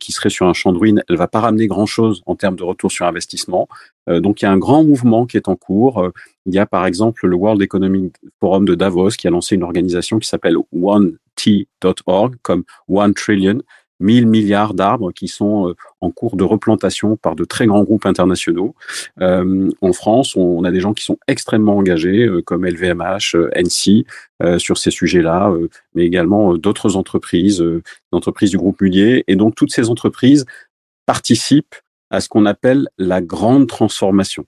qui 0.00 0.10
serait 0.10 0.30
sur 0.30 0.46
un 0.46 0.54
champ 0.54 0.72
de 0.72 0.78
ruines, 0.78 1.04
elle 1.08 1.16
va 1.16 1.28
pas 1.28 1.38
ramener 1.38 1.68
grand-chose 1.68 2.22
en 2.26 2.34
termes 2.34 2.56
de 2.56 2.64
retour 2.64 2.90
sur 2.90 3.06
investissement. 3.06 3.68
donc 4.08 4.42
il 4.42 4.46
y 4.46 4.48
a 4.48 4.50
un 4.50 4.58
grand 4.58 4.82
mouvement 4.82 5.24
qui 5.26 5.36
est 5.36 5.48
en 5.48 5.54
cours. 5.54 6.10
il 6.46 6.54
y 6.54 6.58
a 6.58 6.66
par 6.66 6.84
exemple 6.84 7.28
le 7.28 7.36
World 7.36 7.62
Economic 7.62 8.12
Forum 8.40 8.64
de 8.64 8.74
Davos 8.74 9.10
qui 9.10 9.28
a 9.28 9.30
lancé 9.30 9.54
une 9.54 9.62
organisation 9.62 10.18
qui 10.18 10.28
s'appelle 10.28 10.56
OneT.org 10.72 12.34
comme 12.42 12.64
One 12.88 13.14
Trillion 13.14 13.60
1000 14.00 14.26
milliards 14.26 14.74
d'arbres 14.74 15.12
qui 15.12 15.28
sont 15.28 15.68
euh, 15.68 15.74
en 16.00 16.10
cours 16.10 16.36
de 16.36 16.44
replantation 16.44 17.16
par 17.16 17.36
de 17.36 17.44
très 17.44 17.66
grands 17.66 17.82
groupes 17.82 18.06
internationaux. 18.06 18.74
Euh, 19.20 19.70
en 19.80 19.92
France, 19.92 20.36
on, 20.36 20.64
a 20.64 20.70
des 20.70 20.80
gens 20.80 20.94
qui 20.94 21.04
sont 21.04 21.18
extrêmement 21.28 21.76
engagés, 21.76 22.26
euh, 22.26 22.42
comme 22.42 22.66
LVMH, 22.66 23.36
NC, 23.54 24.04
sur 24.58 24.76
ces 24.76 24.90
sujets-là, 24.90 25.50
mais 25.94 26.04
également 26.04 26.58
d'autres 26.58 26.96
entreprises, 26.96 27.64
d'entreprises 28.12 28.50
du 28.50 28.58
groupe 28.58 28.82
Mullier. 28.82 29.24
Et 29.28 29.34
donc, 29.34 29.54
toutes 29.54 29.72
ces 29.72 29.88
entreprises 29.88 30.44
participent 31.06 31.74
à 32.10 32.20
ce 32.20 32.28
qu'on 32.28 32.44
appelle 32.44 32.90
la 32.98 33.22
grande 33.22 33.66
transformation. 33.66 34.44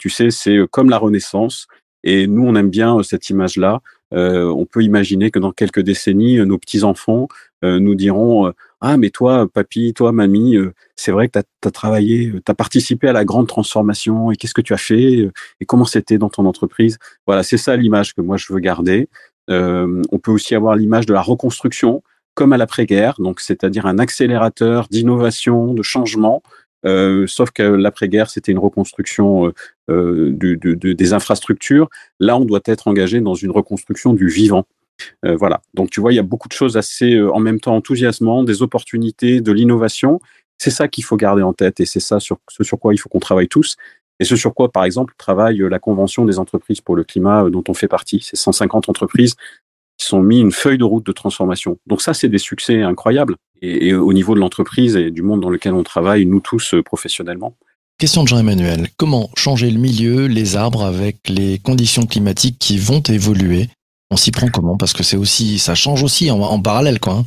tu 0.00 0.10
sais, 0.10 0.32
c'est 0.32 0.58
comme 0.72 0.90
la 0.90 0.98
Renaissance. 0.98 1.68
Et 2.02 2.26
nous, 2.26 2.48
on 2.48 2.56
aime 2.56 2.68
bien 2.68 3.00
cette 3.04 3.30
image-là. 3.30 3.80
on 4.10 4.66
peut 4.66 4.82
imaginer 4.82 5.30
que 5.30 5.38
dans 5.38 5.52
quelques 5.52 5.82
décennies, 5.82 6.44
nos 6.44 6.58
petits-enfants 6.58 7.28
nous 7.62 7.94
diront 7.94 8.52
ah, 8.80 8.96
mais 8.96 9.10
toi, 9.10 9.48
papy, 9.52 9.92
toi, 9.92 10.12
mamie, 10.12 10.56
euh, 10.56 10.72
c'est 10.94 11.10
vrai 11.10 11.28
que 11.28 11.40
tu 11.40 11.68
as, 11.68 11.70
travaillé, 11.72 12.28
euh, 12.28 12.40
tu 12.44 12.50
as 12.50 12.54
participé 12.54 13.08
à 13.08 13.12
la 13.12 13.24
grande 13.24 13.48
transformation 13.48 14.30
et 14.30 14.36
qu'est-ce 14.36 14.54
que 14.54 14.60
tu 14.60 14.72
as 14.72 14.76
fait 14.78 15.16
euh, 15.16 15.32
et 15.60 15.66
comment 15.66 15.84
c'était 15.84 16.16
dans 16.16 16.28
ton 16.28 16.46
entreprise? 16.46 16.98
Voilà, 17.26 17.42
c'est 17.42 17.56
ça 17.56 17.76
l'image 17.76 18.14
que 18.14 18.20
moi 18.20 18.36
je 18.36 18.52
veux 18.52 18.60
garder. 18.60 19.08
on 19.48 20.18
peut 20.22 20.30
aussi 20.30 20.54
avoir 20.54 20.76
l'image 20.76 21.06
de 21.06 21.12
la 21.12 21.22
reconstruction 21.22 22.02
comme 22.34 22.52
à 22.52 22.56
l'après-guerre, 22.56 23.16
donc 23.18 23.40
c'est-à-dire 23.40 23.86
un 23.86 23.98
accélérateur 23.98 24.86
d'innovation, 24.88 25.74
de 25.74 25.82
changement. 25.82 26.42
sauf 27.26 27.50
que 27.50 27.62
l'après-guerre, 27.62 28.30
c'était 28.30 28.52
une 28.52 28.58
reconstruction 28.58 29.52
des 29.88 31.12
infrastructures. 31.12 31.88
Là, 32.20 32.36
on 32.36 32.44
doit 32.44 32.60
être 32.66 32.86
engagé 32.86 33.20
dans 33.20 33.34
une 33.34 33.50
reconstruction 33.50 34.12
du 34.12 34.28
vivant. 34.28 34.66
Euh, 35.24 35.36
voilà. 35.36 35.60
Donc 35.74 35.90
tu 35.90 36.00
vois, 36.00 36.12
il 36.12 36.16
y 36.16 36.20
a 36.20 36.24
beaucoup 36.24 36.48
de 36.48 36.52
choses 36.52 36.76
assez 36.76 37.14
euh, 37.14 37.32
en 37.32 37.40
même 37.40 37.60
temps 37.60 37.74
enthousiasmantes, 37.74 38.46
des 38.46 38.62
opportunités, 38.62 39.40
de 39.40 39.52
l'innovation. 39.52 40.20
C'est 40.58 40.70
ça 40.70 40.88
qu'il 40.88 41.04
faut 41.04 41.16
garder 41.16 41.42
en 41.42 41.52
tête 41.52 41.80
et 41.80 41.86
c'est 41.86 42.00
ça 42.00 42.20
sur 42.20 42.38
ce 42.48 42.64
sur 42.64 42.78
quoi 42.78 42.94
il 42.94 42.98
faut 42.98 43.08
qu'on 43.08 43.20
travaille 43.20 43.48
tous. 43.48 43.76
Et 44.20 44.24
ce 44.24 44.34
sur 44.34 44.52
quoi, 44.52 44.72
par 44.72 44.84
exemple, 44.84 45.14
travaille 45.16 45.62
euh, 45.62 45.68
la 45.68 45.78
Convention 45.78 46.24
des 46.24 46.38
entreprises 46.38 46.80
pour 46.80 46.96
le 46.96 47.04
climat 47.04 47.48
dont 47.50 47.64
on 47.68 47.74
fait 47.74 47.88
partie. 47.88 48.20
C'est 48.22 48.36
150 48.36 48.88
entreprises 48.88 49.36
qui 49.96 50.06
sont 50.06 50.22
mis 50.22 50.40
une 50.40 50.52
feuille 50.52 50.78
de 50.78 50.84
route 50.84 51.06
de 51.06 51.12
transformation. 51.12 51.78
Donc 51.86 52.02
ça, 52.02 52.14
c'est 52.14 52.28
des 52.28 52.38
succès 52.38 52.82
incroyables. 52.82 53.36
Et, 53.62 53.88
et 53.88 53.94
au 53.94 54.12
niveau 54.12 54.34
de 54.34 54.40
l'entreprise 54.40 54.96
et 54.96 55.10
du 55.10 55.22
monde 55.22 55.40
dans 55.40 55.50
lequel 55.50 55.74
on 55.74 55.82
travaille, 55.82 56.24
nous 56.26 56.40
tous 56.40 56.74
professionnellement. 56.84 57.56
Question 57.98 58.22
de 58.22 58.28
Jean-Emmanuel. 58.28 58.86
Comment 58.96 59.28
changer 59.34 59.72
le 59.72 59.80
milieu, 59.80 60.28
les 60.28 60.54
arbres 60.56 60.84
avec 60.84 61.28
les 61.28 61.58
conditions 61.58 62.06
climatiques 62.06 62.56
qui 62.60 62.78
vont 62.78 63.00
évoluer? 63.00 63.70
On 64.10 64.16
s'y 64.16 64.30
prend 64.30 64.48
comment? 64.48 64.76
Parce 64.76 64.92
que 64.92 65.02
c'est 65.02 65.16
aussi, 65.16 65.58
ça 65.58 65.74
change 65.74 66.02
aussi 66.02 66.30
en, 66.30 66.60
parallèle, 66.60 67.00
quoi. 67.00 67.14
Hein. 67.14 67.24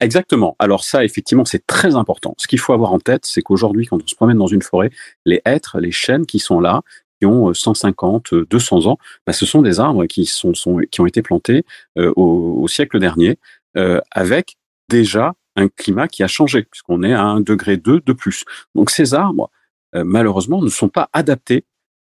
Exactement. 0.00 0.56
Alors 0.58 0.84
ça, 0.84 1.04
effectivement, 1.04 1.44
c'est 1.44 1.66
très 1.66 1.94
important. 1.94 2.34
Ce 2.38 2.48
qu'il 2.48 2.58
faut 2.58 2.72
avoir 2.72 2.92
en 2.92 2.98
tête, 2.98 3.26
c'est 3.26 3.42
qu'aujourd'hui, 3.42 3.86
quand 3.86 4.02
on 4.02 4.06
se 4.06 4.14
promène 4.14 4.38
dans 4.38 4.46
une 4.46 4.62
forêt, 4.62 4.90
les 5.26 5.42
hêtres, 5.44 5.78
les 5.78 5.90
chênes 5.90 6.24
qui 6.24 6.38
sont 6.38 6.60
là, 6.60 6.82
qui 7.20 7.26
ont 7.26 7.52
150, 7.52 8.32
euh, 8.32 8.46
200 8.48 8.86
euh, 8.86 8.88
ans, 8.90 8.98
bah, 9.26 9.34
ce 9.34 9.44
sont 9.44 9.60
des 9.60 9.78
arbres 9.78 10.06
qui 10.06 10.24
sont, 10.24 10.52
qui 10.90 11.00
ont 11.00 11.06
été 11.06 11.20
plantés 11.20 11.64
euh, 11.98 12.12
au, 12.16 12.66
siècle 12.66 12.98
dernier, 12.98 13.38
avec 14.10 14.56
déjà 14.88 15.34
un 15.54 15.68
climat 15.68 16.08
qui 16.08 16.24
a 16.24 16.26
changé, 16.26 16.64
puisqu'on 16.64 17.04
est 17.04 17.12
à 17.12 17.22
un 17.22 17.40
degré 17.40 17.76
2 17.76 18.00
de 18.00 18.12
plus. 18.12 18.44
Donc 18.74 18.90
ces 18.90 19.14
arbres, 19.14 19.50
malheureusement, 19.92 20.60
ne 20.60 20.68
sont 20.68 20.88
pas 20.88 21.08
adaptés 21.12 21.64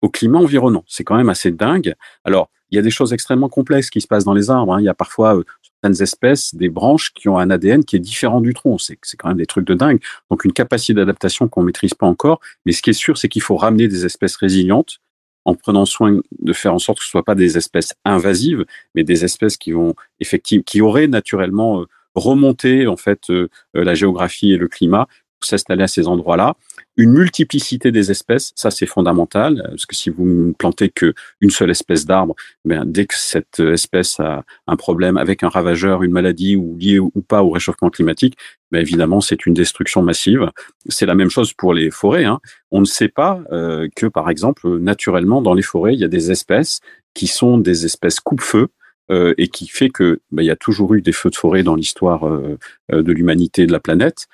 au 0.04 0.10
climat 0.10 0.40
environnant. 0.40 0.84
C'est 0.86 1.06
quand 1.06 1.16
même 1.16 1.30
assez 1.30 1.50
dingue. 1.50 1.96
Alors, 2.26 2.50
il 2.70 2.76
y 2.76 2.80
a 2.80 2.82
des 2.82 2.92
choses 2.92 3.14
extrêmement 3.14 3.48
complexes 3.48 3.90
qui 3.90 4.02
se 4.02 4.08
passent 4.08 4.26
dans 4.26 4.34
les 4.34 4.50
arbres. 4.50 4.74
Hein. 4.76 4.82
Il 4.82 4.84
y 4.84 4.90
a 4.90 4.94
parfois 4.94 5.38
euh, 5.38 5.44
certaines 5.62 6.04
espèces, 6.04 6.54
des 6.54 6.70
branches 6.70 7.14
qui 7.14 7.30
ont 7.30 7.38
un 7.38 7.50
ADN 7.50 7.86
qui 7.86 7.96
est 7.96 8.00
différent 8.00 8.42
du 8.42 8.54
tronc. 8.54 8.78
C'est 8.80 8.98
quand 9.18 9.30
même 9.30 9.38
des 9.38 9.46
trucs 9.46 9.66
de 9.66 9.74
dingue. 9.74 10.00
Donc, 10.30 10.44
une 10.44 10.52
capacité 10.52 10.94
d'adaptation 10.94 11.48
qu'on 11.48 11.64
maîtrise 11.64 11.94
pas 11.94 12.06
encore. 12.06 12.42
Mais 12.66 12.74
ce 12.74 12.82
qui 12.82 12.90
est 12.90 12.94
sûr, 12.94 13.18
c'est 13.18 13.30
qu'il 13.30 13.42
faut 13.42 13.56
ramener 13.56 13.88
des 13.88 14.06
espèces 14.06 14.36
résilientes 14.36 15.00
en 15.46 15.56
prenant 15.56 15.86
soin 15.86 16.20
de 16.40 16.54
faire 16.54 16.74
en 16.74 16.80
sorte 16.80 17.00
que 17.00 17.06
ce 17.06 17.10
soit 17.10 17.24
pas 17.24 17.36
des 17.36 17.58
espèces 17.58 17.94
invasives, 18.04 18.66
mais 18.96 19.06
des 19.06 19.24
espèces 19.24 19.56
qui 19.56 19.72
vont 19.72 19.94
effectivement, 20.20 20.64
qui 20.66 20.82
auraient 20.82 21.08
naturellement 21.08 21.82
euh, 21.82 21.86
remonté 22.16 22.88
en 22.88 22.98
fait 22.98 23.30
euh, 23.30 23.50
la 23.74 23.96
géographie 23.96 24.52
et 24.52 24.58
le 24.58 24.68
climat 24.68 25.08
s'installer 25.46 25.84
à 25.84 25.88
ces 25.88 26.08
endroits-là. 26.08 26.56
Une 26.96 27.12
multiplicité 27.12 27.92
des 27.92 28.12
espèces, 28.12 28.52
ça 28.56 28.70
c'est 28.70 28.86
fondamental, 28.86 29.62
euh, 29.62 29.70
parce 29.70 29.86
que 29.86 29.96
si 29.96 30.10
vous 30.10 30.26
ne 30.26 30.52
plantez 30.54 30.90
que 30.90 31.14
une 31.42 31.50
seule 31.50 31.72
espèce 31.72 32.06
d'arbre, 32.06 32.36
ben, 32.66 32.84
dès 32.86 33.06
que 33.06 33.16
cette 33.18 33.60
espèce 33.60 34.20
a 34.20 34.44
un 34.68 34.76
problème 34.76 35.18
avec 35.18 35.44
un 35.44 35.50
ravageur, 35.50 36.04
une 36.04 36.12
maladie 36.12 36.56
ou 36.56 36.78
liée 36.78 37.00
ou 37.00 37.12
pas 37.28 37.44
au 37.44 37.50
réchauffement 37.50 37.90
climatique, 37.90 38.38
ben 38.72 38.80
évidemment 38.80 39.22
c'est 39.22 39.46
une 39.46 39.54
destruction 39.54 40.02
massive. 40.02 40.50
C'est 40.90 41.06
la 41.06 41.16
même 41.16 41.30
chose 41.30 41.54
pour 41.54 41.74
les 41.74 41.92
forêts. 41.92 42.26
Hein. 42.26 42.40
On 42.72 42.80
ne 42.80 42.86
sait 42.86 43.08
pas 43.08 43.42
euh, 43.52 43.88
que 43.96 44.08
par 44.08 44.30
exemple 44.30 44.80
naturellement 44.80 45.42
dans 45.42 45.54
les 45.54 45.62
forêts 45.62 45.94
il 45.94 46.00
y 46.00 46.04
a 46.04 46.08
des 46.08 46.32
espèces 46.32 46.80
qui 47.14 47.28
sont 47.28 47.60
des 47.60 47.86
espèces 47.86 48.20
coupe-feu 48.20 48.70
euh, 49.14 49.36
et 49.38 49.48
qui 49.48 49.68
fait 49.68 49.90
que 49.90 50.22
bah, 50.32 50.42
il 50.42 50.48
y 50.48 50.52
a 50.52 50.56
toujours 50.56 50.96
eu 50.96 51.02
des 51.02 51.12
feux 51.12 51.30
de 51.30 51.36
forêt 51.36 51.62
dans 51.62 51.76
l'histoire 51.76 52.28
euh, 52.28 52.58
euh, 52.92 53.04
de 53.04 53.12
l'humanité 53.12 53.68
de 53.68 53.72
la 53.72 53.80
planète, 53.80 54.28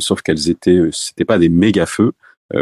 sauf 0.00 0.20
qu'elles 0.22 0.50
étaient, 0.50 0.80
c'était 0.92 1.24
pas 1.24 1.38
des 1.38 1.48
méga 1.48 1.86
feux 1.86 2.12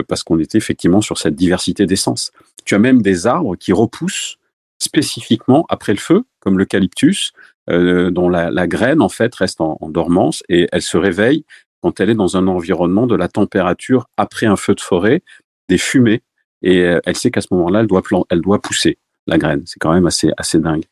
parce 0.08 0.24
qu'on 0.24 0.40
était 0.40 0.58
effectivement 0.58 1.00
sur 1.00 1.18
cette 1.18 1.36
diversité 1.36 1.86
d'essences. 1.86 2.32
Tu 2.64 2.74
as 2.74 2.80
même 2.80 3.02
des 3.02 3.28
arbres 3.28 3.54
qui 3.54 3.72
repoussent 3.72 4.38
spécifiquement 4.80 5.64
après 5.68 5.92
le 5.92 6.00
feu, 6.00 6.24
comme 6.40 6.58
l'eucalyptus, 6.58 7.32
dont 7.68 8.28
la, 8.28 8.66
graine 8.66 9.00
en 9.00 9.08
fait 9.08 9.32
reste 9.36 9.60
en, 9.60 9.78
dormance 9.88 10.42
et 10.48 10.66
elle 10.72 10.82
se 10.82 10.96
réveille 10.96 11.44
quand 11.82 12.00
elle 12.00 12.10
est 12.10 12.16
dans 12.16 12.36
un 12.36 12.48
environnement 12.48 13.06
de 13.06 13.14
la 13.14 13.28
température 13.28 14.08
après 14.16 14.46
un 14.46 14.56
feu 14.56 14.74
de 14.74 14.80
forêt, 14.80 15.22
des 15.68 15.78
fumées, 15.78 16.22
et 16.62 16.78
elle 16.78 17.16
sait 17.16 17.30
qu'à 17.30 17.40
ce 17.40 17.48
moment-là, 17.52 17.80
elle 17.80 17.86
doit, 17.86 18.02
elle 18.30 18.40
doit 18.40 18.60
pousser 18.60 18.98
la 19.28 19.38
graine. 19.38 19.62
C'est 19.66 19.78
quand 19.78 19.94
même 19.94 20.06
assez, 20.06 20.30
assez 20.36 20.58
dingue. 20.58 20.86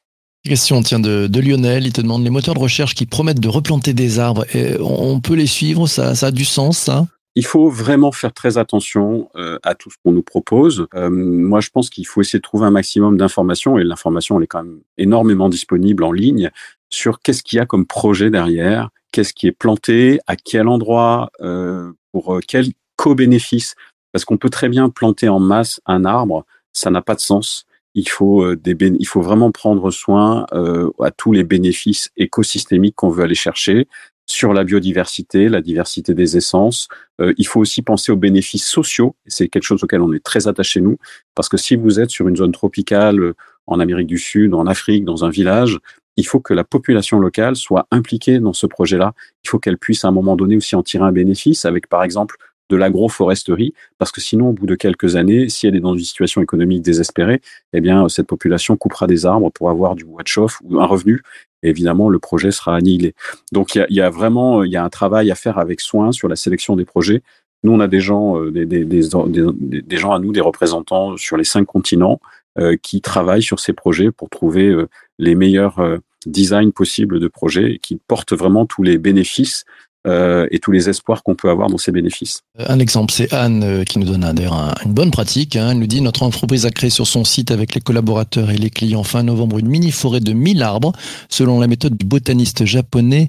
Question 0.44 0.82
tient 0.82 1.00
de, 1.00 1.40
Lionel, 1.40 1.86
il 1.86 1.92
te 1.92 2.00
demande 2.00 2.22
les 2.22 2.30
moteurs 2.30 2.54
de 2.54 2.60
recherche 2.60 2.94
qui 2.94 3.06
promettent 3.06 3.40
de 3.40 3.48
replanter 3.48 3.94
des 3.94 4.18
arbres, 4.18 4.44
on 4.80 5.20
peut 5.20 5.34
les 5.34 5.46
suivre, 5.46 5.86
ça, 5.86 6.14
ça 6.14 6.26
a 6.26 6.30
du 6.30 6.44
sens 6.44 6.90
il 7.36 7.44
faut 7.44 7.68
vraiment 7.68 8.12
faire 8.12 8.32
très 8.32 8.58
attention 8.58 9.28
euh, 9.34 9.58
à 9.62 9.74
tout 9.74 9.90
ce 9.90 9.96
qu'on 10.02 10.12
nous 10.12 10.22
propose. 10.22 10.86
Euh, 10.94 11.10
moi, 11.10 11.60
je 11.60 11.70
pense 11.70 11.90
qu'il 11.90 12.06
faut 12.06 12.20
essayer 12.20 12.38
de 12.38 12.44
trouver 12.44 12.66
un 12.66 12.70
maximum 12.70 13.16
d'informations, 13.16 13.78
et 13.78 13.84
l'information, 13.84 14.38
elle 14.38 14.44
est 14.44 14.48
quand 14.48 14.62
même 14.62 14.80
énormément 14.98 15.48
disponible 15.48 16.04
en 16.04 16.12
ligne, 16.12 16.50
sur 16.90 17.20
qu'est-ce 17.20 17.42
qu'il 17.42 17.56
y 17.56 17.60
a 17.60 17.66
comme 17.66 17.86
projet 17.86 18.30
derrière, 18.30 18.90
qu'est-ce 19.10 19.34
qui 19.34 19.48
est 19.48 19.52
planté, 19.52 20.20
à 20.28 20.36
quel 20.36 20.68
endroit, 20.68 21.30
euh, 21.40 21.90
pour 22.12 22.38
quel 22.46 22.68
co-bénéfice. 22.96 23.74
Parce 24.12 24.24
qu'on 24.24 24.36
peut 24.36 24.50
très 24.50 24.68
bien 24.68 24.88
planter 24.88 25.28
en 25.28 25.40
masse 25.40 25.80
un 25.86 26.04
arbre, 26.04 26.46
ça 26.72 26.90
n'a 26.90 27.02
pas 27.02 27.16
de 27.16 27.20
sens 27.20 27.66
il 27.94 28.08
faut 28.08 28.42
euh, 28.42 28.56
des 28.56 28.76
il 28.98 29.06
faut 29.06 29.22
vraiment 29.22 29.50
prendre 29.50 29.90
soin 29.90 30.46
euh, 30.52 30.90
à 31.00 31.10
tous 31.10 31.32
les 31.32 31.44
bénéfices 31.44 32.10
écosystémiques 32.16 32.96
qu'on 32.96 33.08
veut 33.08 33.24
aller 33.24 33.34
chercher 33.34 33.88
sur 34.26 34.54
la 34.54 34.64
biodiversité, 34.64 35.48
la 35.48 35.60
diversité 35.60 36.14
des 36.14 36.36
essences. 36.36 36.88
Euh, 37.20 37.34
il 37.36 37.46
faut 37.46 37.60
aussi 37.60 37.82
penser 37.82 38.10
aux 38.10 38.16
bénéfices 38.16 38.66
sociaux. 38.66 39.16
C'est 39.26 39.48
quelque 39.48 39.64
chose 39.64 39.84
auquel 39.84 40.00
on 40.00 40.12
est 40.12 40.24
très 40.24 40.48
attaché 40.48 40.80
nous, 40.80 40.96
parce 41.34 41.48
que 41.48 41.56
si 41.56 41.76
vous 41.76 42.00
êtes 42.00 42.10
sur 42.10 42.26
une 42.28 42.36
zone 42.36 42.52
tropicale 42.52 43.34
en 43.66 43.80
Amérique 43.80 44.06
du 44.06 44.18
Sud, 44.18 44.54
en 44.54 44.66
Afrique, 44.66 45.04
dans 45.04 45.24
un 45.24 45.30
village, 45.30 45.78
il 46.16 46.26
faut 46.26 46.40
que 46.40 46.54
la 46.54 46.64
population 46.64 47.18
locale 47.18 47.56
soit 47.56 47.86
impliquée 47.90 48.38
dans 48.38 48.52
ce 48.52 48.66
projet-là. 48.66 49.14
Il 49.44 49.50
faut 49.50 49.58
qu'elle 49.58 49.78
puisse 49.78 50.04
à 50.04 50.08
un 50.08 50.12
moment 50.12 50.36
donné 50.36 50.56
aussi 50.56 50.76
en 50.76 50.82
tirer 50.82 51.04
un 51.04 51.12
bénéfice 51.12 51.64
avec, 51.64 51.88
par 51.88 52.02
exemple, 52.02 52.36
de 52.70 52.76
l'agroforesterie, 52.76 53.74
parce 53.98 54.10
que 54.10 54.20
sinon, 54.20 54.50
au 54.50 54.52
bout 54.52 54.66
de 54.66 54.74
quelques 54.74 55.16
années, 55.16 55.48
si 55.48 55.66
elle 55.66 55.76
est 55.76 55.80
dans 55.80 55.94
une 55.94 56.04
situation 56.04 56.40
économique 56.42 56.82
désespérée, 56.82 57.40
eh 57.72 57.80
bien, 57.80 58.08
cette 58.08 58.26
population 58.26 58.76
coupera 58.76 59.06
des 59.06 59.26
arbres 59.26 59.50
pour 59.50 59.70
avoir 59.70 59.94
du 59.94 60.04
bois 60.04 60.22
de 60.22 60.28
chauffe 60.28 60.60
ou 60.64 60.80
un 60.80 60.86
revenu. 60.86 61.22
Et 61.62 61.70
évidemment, 61.70 62.08
le 62.08 62.18
projet 62.18 62.50
sera 62.50 62.76
annihilé. 62.76 63.14
Donc, 63.52 63.74
il 63.74 63.86
y 63.90 64.00
a, 64.00 64.10
vraiment, 64.10 64.64
il 64.64 64.72
y 64.72 64.76
a 64.76 64.84
un 64.84 64.88
travail 64.88 65.30
à 65.30 65.34
faire 65.34 65.58
avec 65.58 65.80
soin 65.80 66.12
sur 66.12 66.28
la 66.28 66.36
sélection 66.36 66.76
des 66.76 66.84
projets. 66.84 67.22
Nous, 67.64 67.72
on 67.72 67.80
a 67.80 67.88
des 67.88 68.00
gens, 68.00 68.38
euh, 68.38 68.50
des, 68.50 68.66
des, 68.66 69.96
gens 69.96 70.12
à 70.12 70.18
nous, 70.18 70.32
des 70.32 70.40
représentants 70.40 71.16
sur 71.16 71.36
les 71.36 71.44
cinq 71.44 71.64
continents, 71.64 72.20
euh, 72.58 72.76
qui 72.80 73.00
travaillent 73.00 73.42
sur 73.42 73.60
ces 73.60 73.72
projets 73.72 74.10
pour 74.10 74.30
trouver 74.30 74.68
euh, 74.68 74.88
les 75.18 75.34
meilleurs 75.34 75.80
designs 76.26 76.70
possibles 76.70 77.20
de 77.20 77.28
projets 77.28 77.78
qui 77.82 77.96
portent 77.96 78.32
vraiment 78.32 78.66
tous 78.66 78.82
les 78.82 78.98
bénéfices 78.98 79.64
euh, 80.06 80.46
et 80.50 80.58
tous 80.58 80.70
les 80.70 80.88
espoirs 80.88 81.22
qu'on 81.22 81.34
peut 81.34 81.50
avoir 81.50 81.68
dans 81.68 81.78
ces 81.78 81.92
bénéfices. 81.92 82.42
Un 82.58 82.78
exemple, 82.78 83.12
c'est 83.12 83.32
Anne 83.32 83.62
euh, 83.64 83.84
qui 83.84 83.98
nous 83.98 84.06
donne 84.06 84.20
d'ailleurs 84.32 84.74
une 84.84 84.92
bonne 84.92 85.10
pratique. 85.10 85.56
Hein. 85.56 85.70
Elle 85.70 85.78
nous 85.78 85.86
dit 85.86 86.00
notre 86.00 86.22
entreprise 86.22 86.66
a 86.66 86.70
créé 86.70 86.90
sur 86.90 87.06
son 87.06 87.24
site 87.24 87.50
avec 87.50 87.74
les 87.74 87.80
collaborateurs 87.80 88.50
et 88.50 88.56
les 88.56 88.70
clients 88.70 89.04
fin 89.04 89.22
novembre 89.22 89.58
une 89.58 89.68
mini 89.68 89.90
forêt 89.90 90.20
de 90.20 90.32
1000 90.32 90.62
arbres 90.62 90.92
selon 91.28 91.60
la 91.60 91.66
méthode 91.66 91.96
du 91.96 92.04
botaniste 92.04 92.64
japonais 92.64 93.28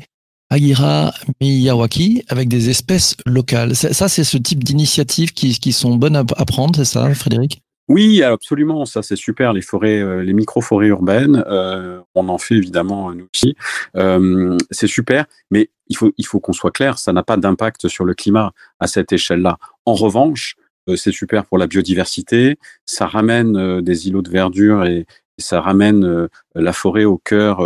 Agira 0.49 1.13
Miyawaki 1.41 2.23
avec 2.27 2.49
des 2.49 2.69
espèces 2.69 3.15
locales. 3.25 3.75
Ça, 3.75 4.07
c'est 4.07 4.23
ce 4.23 4.37
type 4.37 4.63
d'initiatives 4.63 5.33
qui, 5.33 5.57
qui 5.57 5.73
sont 5.73 5.95
bonnes 5.95 6.15
à 6.15 6.23
prendre, 6.23 6.75
c'est 6.75 6.85
ça, 6.85 7.13
Frédéric? 7.15 7.61
Oui, 7.87 8.23
absolument, 8.23 8.85
ça 8.85 9.03
c'est 9.03 9.15
super. 9.15 9.53
Les 9.53 9.61
forêts, 9.61 9.99
euh, 9.99 10.23
les 10.23 10.33
micro-forêts 10.33 10.87
urbaines, 10.87 11.43
euh, 11.47 12.01
on 12.15 12.29
en 12.29 12.39
fait 12.39 12.55
évidemment 12.55 13.13
nous 13.13 13.27
aussi. 13.33 13.55
Euh, 13.95 14.57
c'est 14.71 14.87
super, 14.87 15.25
mais 15.51 15.69
il 15.87 15.95
faut 15.95 16.11
il 16.17 16.25
faut 16.25 16.39
qu'on 16.39 16.53
soit 16.53 16.71
clair, 16.71 16.97
ça 16.97 17.13
n'a 17.13 17.21
pas 17.21 17.37
d'impact 17.37 17.87
sur 17.87 18.03
le 18.03 18.15
climat 18.15 18.53
à 18.79 18.87
cette 18.87 19.13
échelle-là. 19.13 19.57
En 19.85 19.93
revanche, 19.93 20.55
c'est 20.95 21.11
super 21.11 21.45
pour 21.45 21.57
la 21.59 21.67
biodiversité, 21.67 22.57
ça 22.85 23.05
ramène 23.05 23.81
des 23.81 24.07
îlots 24.07 24.21
de 24.21 24.29
verdure 24.29 24.85
et, 24.85 25.05
ça 25.37 25.59
ramène 25.59 26.29
la 26.55 26.71
forêt 26.71 27.03
au 27.03 27.17
cœur 27.17 27.57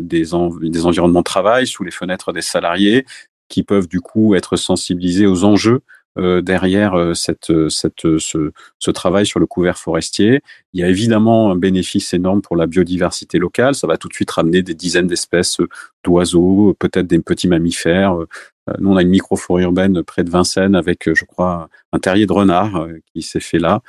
des, 0.00 0.24
des 0.62 0.86
environnements 0.86 1.20
de 1.20 1.24
travail, 1.24 1.66
sous 1.66 1.84
les 1.84 1.90
fenêtres 1.90 2.32
des 2.32 2.40
salariés, 2.40 3.04
qui 3.50 3.62
peuvent 3.62 3.86
du 3.86 4.00
coup 4.00 4.34
être 4.34 4.56
sensibilisés 4.56 5.26
aux 5.26 5.44
enjeux 5.44 5.82
derrière 6.16 7.12
cette, 7.14 7.52
cette, 7.68 8.18
ce, 8.18 8.52
ce, 8.78 8.90
travail 8.90 9.24
sur 9.24 9.40
le 9.40 9.46
couvert 9.46 9.78
forestier. 9.78 10.42
Il 10.74 10.80
y 10.80 10.84
a 10.84 10.88
évidemment 10.88 11.50
un 11.50 11.56
bénéfice 11.56 12.12
énorme 12.12 12.42
pour 12.42 12.56
la 12.56 12.66
biodiversité 12.66 13.38
locale. 13.38 13.74
Ça 13.74 13.86
va 13.86 13.96
tout 13.96 14.08
de 14.08 14.14
suite 14.14 14.30
ramener 14.30 14.62
des 14.62 14.74
dizaines 14.74 15.06
d'espèces 15.06 15.58
d'oiseaux, 16.04 16.76
peut-être 16.78 17.06
des 17.06 17.18
petits 17.18 17.48
mammifères, 17.48 18.26
euh, 18.68 18.74
nous, 18.78 18.90
on 18.90 18.96
a 18.96 19.02
une 19.02 19.08
microforêt 19.08 19.62
urbaine 19.62 20.02
près 20.02 20.24
de 20.24 20.30
Vincennes 20.30 20.74
avec, 20.74 21.08
euh, 21.08 21.14
je 21.14 21.24
crois, 21.24 21.68
un 21.92 21.98
terrier 21.98 22.26
de 22.26 22.32
renard 22.32 22.76
euh, 22.76 22.98
qui 23.12 23.22
s'est 23.22 23.40
fait 23.40 23.58
là. 23.58 23.82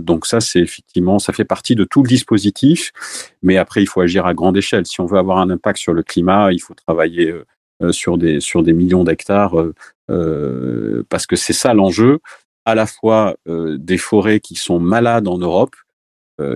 donc 0.00 0.26
ça, 0.26 0.40
c'est 0.40 0.60
effectivement, 0.60 1.18
ça 1.18 1.32
fait 1.32 1.44
partie 1.44 1.74
de 1.74 1.84
tout 1.84 2.02
le 2.02 2.08
dispositif. 2.08 2.92
Mais 3.42 3.56
après, 3.56 3.82
il 3.82 3.86
faut 3.86 4.00
agir 4.00 4.26
à 4.26 4.34
grande 4.34 4.56
échelle. 4.56 4.86
Si 4.86 5.00
on 5.00 5.06
veut 5.06 5.18
avoir 5.18 5.38
un 5.38 5.50
impact 5.50 5.78
sur 5.78 5.92
le 5.92 6.02
climat, 6.02 6.52
il 6.52 6.60
faut 6.60 6.74
travailler 6.74 7.34
sur 7.90 8.18
des 8.18 8.40
sur 8.40 8.62
des 8.62 8.72
millions 8.72 9.04
d'hectares 9.04 9.54
parce 11.08 11.26
que 11.26 11.36
c'est 11.36 11.52
ça 11.52 11.74
l'enjeu. 11.74 12.18
À 12.64 12.74
la 12.74 12.86
fois 12.86 13.36
des 13.46 13.98
forêts 13.98 14.40
qui 14.40 14.54
sont 14.54 14.80
malades 14.80 15.28
en 15.28 15.38
Europe 15.38 15.76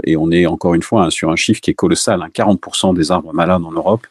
et 0.05 0.17
on 0.17 0.31
est 0.31 0.47
encore 0.47 0.75
une 0.75 0.83
fois 0.83 1.05
hein, 1.05 1.11
sur 1.11 1.31
un 1.31 1.37
chiffre 1.37 1.61
qui 1.61 1.71
est 1.71 1.75
colossal, 1.75 2.21
40% 2.35 2.91
hein, 2.91 2.93
des 2.95 3.11
arbres 3.11 3.33
malades 3.33 3.65
en 3.65 3.73
Europe. 3.73 4.07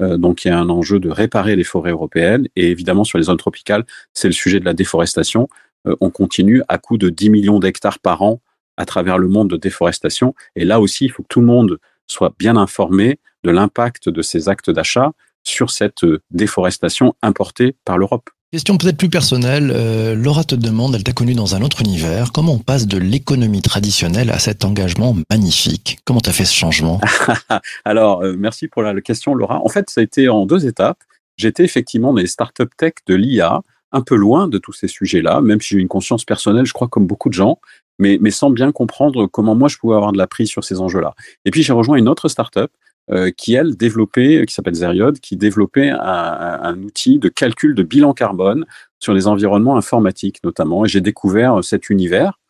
Euh, 0.00 0.16
donc 0.16 0.44
il 0.44 0.48
y 0.48 0.50
a 0.50 0.58
un 0.58 0.68
enjeu 0.68 0.98
de 0.98 1.08
réparer 1.08 1.56
les 1.56 1.64
forêts 1.64 1.92
européennes 1.92 2.48
et 2.56 2.70
évidemment 2.70 3.04
sur 3.04 3.18
les 3.18 3.24
zones 3.24 3.36
tropicales, 3.36 3.84
c'est 4.12 4.28
le 4.28 4.34
sujet 4.34 4.60
de 4.60 4.64
la 4.64 4.74
déforestation. 4.74 5.48
Euh, 5.86 5.94
on 6.00 6.10
continue 6.10 6.62
à 6.68 6.78
coût 6.78 6.98
de 6.98 7.10
10 7.10 7.30
millions 7.30 7.58
d'hectares 7.58 7.98
par 7.98 8.22
an 8.22 8.40
à 8.76 8.86
travers 8.86 9.18
le 9.18 9.28
monde 9.28 9.50
de 9.50 9.56
déforestation. 9.56 10.34
Et 10.56 10.64
là 10.64 10.80
aussi, 10.80 11.04
il 11.04 11.10
faut 11.10 11.22
que 11.22 11.28
tout 11.28 11.40
le 11.40 11.46
monde 11.46 11.78
soit 12.08 12.34
bien 12.38 12.56
informé 12.56 13.18
de 13.44 13.50
l'impact 13.50 14.08
de 14.08 14.22
ces 14.22 14.48
actes 14.48 14.70
d'achat 14.70 15.12
sur 15.44 15.70
cette 15.70 16.04
euh, 16.04 16.22
déforestation 16.30 17.14
importée 17.22 17.76
par 17.84 17.98
l'Europe. 17.98 18.30
Question 18.54 18.78
peut-être 18.78 18.98
plus 18.98 19.08
personnelle. 19.08 19.72
Euh, 19.74 20.14
Laura 20.14 20.44
te 20.44 20.54
demande, 20.54 20.94
elle 20.94 21.02
t'a 21.02 21.12
connu 21.12 21.34
dans 21.34 21.56
un 21.56 21.62
autre 21.62 21.80
univers, 21.80 22.30
comment 22.30 22.52
on 22.52 22.60
passe 22.60 22.86
de 22.86 22.98
l'économie 22.98 23.62
traditionnelle 23.62 24.30
à 24.30 24.38
cet 24.38 24.64
engagement 24.64 25.16
magnifique? 25.28 25.98
Comment 26.04 26.20
tu 26.20 26.30
as 26.30 26.32
fait 26.32 26.44
ce 26.44 26.54
changement? 26.54 27.00
Alors, 27.84 28.22
euh, 28.22 28.36
merci 28.38 28.68
pour 28.68 28.82
la, 28.82 28.94
question, 29.00 29.34
Laura. 29.34 29.60
En 29.64 29.68
fait, 29.68 29.90
ça 29.90 30.02
a 30.02 30.04
été 30.04 30.28
en 30.28 30.46
deux 30.46 30.66
étapes. 30.66 30.98
J'étais 31.36 31.64
effectivement 31.64 32.12
dans 32.12 32.20
les 32.20 32.28
startup 32.28 32.70
tech 32.76 32.92
de 33.08 33.16
l'IA, 33.16 33.60
un 33.94 34.02
peu 34.02 34.16
loin 34.16 34.48
de 34.48 34.58
tous 34.58 34.72
ces 34.72 34.88
sujets-là, 34.88 35.40
même 35.40 35.60
si 35.60 35.74
j'ai 35.74 35.80
une 35.80 35.88
conscience 35.88 36.24
personnelle, 36.24 36.66
je 36.66 36.72
crois, 36.72 36.88
comme 36.88 37.06
beaucoup 37.06 37.28
de 37.28 37.34
gens, 37.34 37.60
mais, 37.98 38.18
sans 38.30 38.50
bien 38.50 38.72
comprendre 38.72 39.26
comment 39.26 39.54
moi 39.54 39.68
je 39.68 39.78
pouvais 39.78 39.94
avoir 39.94 40.12
de 40.12 40.18
la 40.18 40.26
prise 40.26 40.48
sur 40.48 40.64
ces 40.64 40.80
enjeux-là. 40.80 41.14
Et 41.44 41.50
puis 41.50 41.62
j'ai 41.62 41.72
rejoint 41.72 41.96
une 41.96 42.08
autre 42.08 42.28
startup 42.28 42.70
euh, 43.10 43.30
qui 43.30 43.54
elle 43.54 43.76
développait, 43.76 44.44
qui 44.46 44.54
s'appelle 44.54 44.74
Zeriod, 44.74 45.20
qui 45.20 45.36
développait 45.36 45.90
un, 45.90 45.98
un, 46.00 46.82
outil 46.82 47.18
de 47.18 47.28
calcul 47.28 47.74
de 47.74 47.82
bilan 47.82 48.14
carbone 48.14 48.64
sur 48.98 49.14
les 49.14 49.26
environnements 49.26 49.76
informatiques 49.76 50.42
notamment. 50.42 50.84
Et 50.84 50.88
j'ai 50.88 51.00
découvert 51.00 51.58
euh, 51.58 51.62
cet 51.62 51.88
univers. 51.88 52.40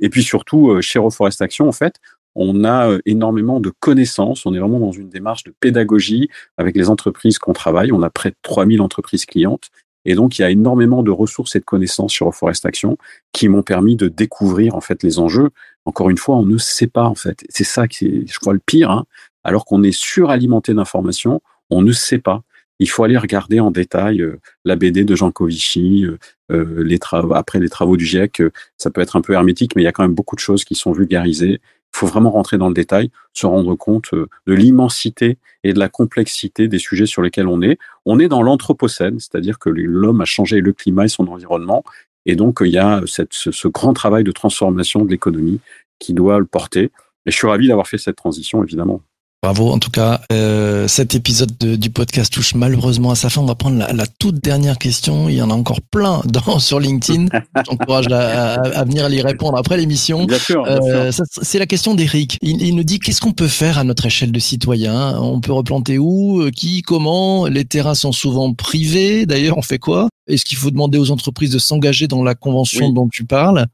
Et 0.00 0.10
puis 0.10 0.22
surtout, 0.22 0.70
euh, 0.70 0.80
chez 0.82 0.98
Reforest 0.98 1.40
Action, 1.40 1.68
en 1.68 1.72
fait, 1.72 1.94
on 2.34 2.64
a 2.64 2.98
énormément 3.06 3.60
de 3.60 3.72
connaissances. 3.80 4.44
On 4.46 4.54
est 4.54 4.58
vraiment 4.58 4.80
dans 4.80 4.92
une 4.92 5.08
démarche 5.08 5.44
de 5.44 5.54
pédagogie 5.58 6.28
avec 6.58 6.76
les 6.76 6.90
entreprises 6.90 7.38
qu'on 7.38 7.52
travaille. 7.52 7.90
On 7.90 8.02
a 8.02 8.10
près 8.10 8.30
de 8.30 8.36
3000 8.42 8.82
entreprises 8.82 9.26
clientes. 9.26 9.70
Et 10.04 10.14
donc, 10.14 10.38
il 10.38 10.42
y 10.42 10.44
a 10.44 10.50
énormément 10.50 11.02
de 11.02 11.10
ressources 11.10 11.56
et 11.56 11.60
de 11.60 11.64
connaissances 11.64 12.12
sur 12.12 12.26
Reforest 12.26 12.64
Action 12.64 12.96
qui 13.32 13.48
m'ont 13.48 13.62
permis 13.62 13.96
de 13.96 14.08
découvrir, 14.08 14.74
en 14.74 14.80
fait, 14.80 15.02
les 15.02 15.18
enjeux. 15.18 15.50
Encore 15.84 16.10
une 16.10 16.16
fois, 16.16 16.36
on 16.36 16.44
ne 16.44 16.58
sait 16.58 16.86
pas, 16.86 17.04
en 17.04 17.14
fait. 17.14 17.44
C'est 17.48 17.64
ça 17.64 17.86
qui 17.86 18.06
est, 18.06 18.26
je 18.26 18.38
crois, 18.38 18.54
le 18.54 18.60
pire. 18.64 18.90
Hein 18.90 19.04
alors 19.44 19.64
qu'on 19.64 19.82
est 19.82 19.96
suralimenté 19.96 20.74
d'informations, 20.74 21.40
on 21.70 21.82
ne 21.82 21.92
sait 21.92 22.18
pas. 22.18 22.42
Il 22.78 22.88
faut 22.88 23.04
aller 23.04 23.18
regarder 23.18 23.60
en 23.60 23.70
détail 23.70 24.22
euh, 24.22 24.40
la 24.64 24.74
BD 24.74 25.04
de 25.04 25.14
Jean 25.14 25.30
Covici, 25.30 26.04
euh, 26.04 26.18
euh, 26.50 27.32
après 27.34 27.60
les 27.60 27.68
travaux 27.68 27.96
du 27.96 28.06
GIEC, 28.06 28.42
ça 28.78 28.90
peut 28.90 29.00
être 29.00 29.16
un 29.16 29.20
peu 29.20 29.34
hermétique, 29.34 29.76
mais 29.76 29.82
il 29.82 29.84
y 29.84 29.88
a 29.88 29.92
quand 29.92 30.02
même 30.02 30.14
beaucoup 30.14 30.34
de 30.34 30.40
choses 30.40 30.64
qui 30.64 30.74
sont 30.74 30.92
vulgarisées. 30.92 31.60
Il 31.94 31.98
faut 31.98 32.06
vraiment 32.06 32.30
rentrer 32.30 32.56
dans 32.56 32.68
le 32.68 32.74
détail, 32.74 33.10
se 33.32 33.46
rendre 33.46 33.74
compte 33.74 34.14
de 34.14 34.54
l'immensité 34.54 35.38
et 35.64 35.72
de 35.72 35.78
la 35.78 35.88
complexité 35.88 36.68
des 36.68 36.78
sujets 36.78 37.06
sur 37.06 37.22
lesquels 37.22 37.48
on 37.48 37.62
est. 37.62 37.78
On 38.06 38.18
est 38.18 38.28
dans 38.28 38.42
l'anthropocène, 38.42 39.18
c'est-à-dire 39.18 39.58
que 39.58 39.68
l'homme 39.70 40.20
a 40.20 40.24
changé 40.24 40.60
le 40.60 40.72
climat 40.72 41.04
et 41.04 41.08
son 41.08 41.26
environnement, 41.28 41.84
et 42.26 42.36
donc 42.36 42.58
il 42.62 42.70
y 42.70 42.78
a 42.78 43.02
ce, 43.06 43.22
ce 43.30 43.68
grand 43.68 43.92
travail 43.92 44.24
de 44.24 44.32
transformation 44.32 45.04
de 45.04 45.10
l'économie 45.10 45.60
qui 45.98 46.14
doit 46.14 46.38
le 46.38 46.46
porter. 46.46 46.90
Et 47.26 47.30
je 47.30 47.36
suis 47.36 47.46
ravi 47.46 47.68
d'avoir 47.68 47.86
fait 47.86 47.98
cette 47.98 48.16
transition, 48.16 48.62
évidemment. 48.64 49.02
Bravo, 49.42 49.70
en 49.70 49.78
tout 49.78 49.90
cas, 49.90 50.20
euh, 50.32 50.86
cet 50.86 51.14
épisode 51.14 51.56
du 51.56 51.88
podcast 51.88 52.30
touche 52.30 52.54
malheureusement 52.54 53.10
à 53.10 53.14
sa 53.14 53.30
fin. 53.30 53.40
On 53.40 53.46
va 53.46 53.54
prendre 53.54 53.78
la, 53.78 54.06
toute 54.06 54.34
dernière 54.44 54.76
question. 54.76 55.30
Il 55.30 55.36
y 55.36 55.40
en 55.40 55.50
a 55.50 55.54
encore 55.54 55.80
plein 55.80 56.20
dans, 56.26 56.58
sur 56.58 56.78
LinkedIn. 56.78 57.28
J'encourage 57.66 58.08
à, 58.12 58.56
à, 58.56 58.84
venir 58.84 59.08
y 59.08 59.22
répondre 59.22 59.56
après 59.56 59.78
l'émission. 59.78 60.26
Bien 60.26 60.38
sûr. 60.38 60.62
Euh, 60.66 61.10
c'est 61.40 61.58
la 61.58 61.64
question 61.64 61.94
d'Eric. 61.94 62.36
Il, 62.42 62.60
il, 62.60 62.76
nous 62.76 62.84
dit 62.84 62.98
qu'est-ce 62.98 63.22
qu'on 63.22 63.32
peut 63.32 63.48
faire 63.48 63.78
à 63.78 63.84
notre 63.84 64.04
échelle 64.04 64.30
de 64.30 64.38
citoyen 64.38 65.18
On 65.18 65.40
peut 65.40 65.52
replanter 65.52 65.96
où? 65.96 66.42
Euh, 66.42 66.50
Qui? 66.50 66.82
Comment? 66.82 67.46
Les 67.46 67.64
terrains 67.64 67.94
sont 67.94 68.12
souvent 68.12 68.52
privés. 68.52 69.24
D'ailleurs, 69.24 69.56
on 69.56 69.62
fait 69.62 69.78
quoi? 69.78 70.10
Est-ce 70.26 70.44
qu'il 70.44 70.58
faut 70.58 70.70
demander 70.70 70.98
aux 70.98 71.10
entreprises 71.10 71.50
de 71.50 71.58
s'engager 71.58 72.08
dans 72.08 72.22
la 72.22 72.34
convention 72.34 72.90
dont 72.90 73.08
tu 73.08 73.24
parles? 73.24 73.66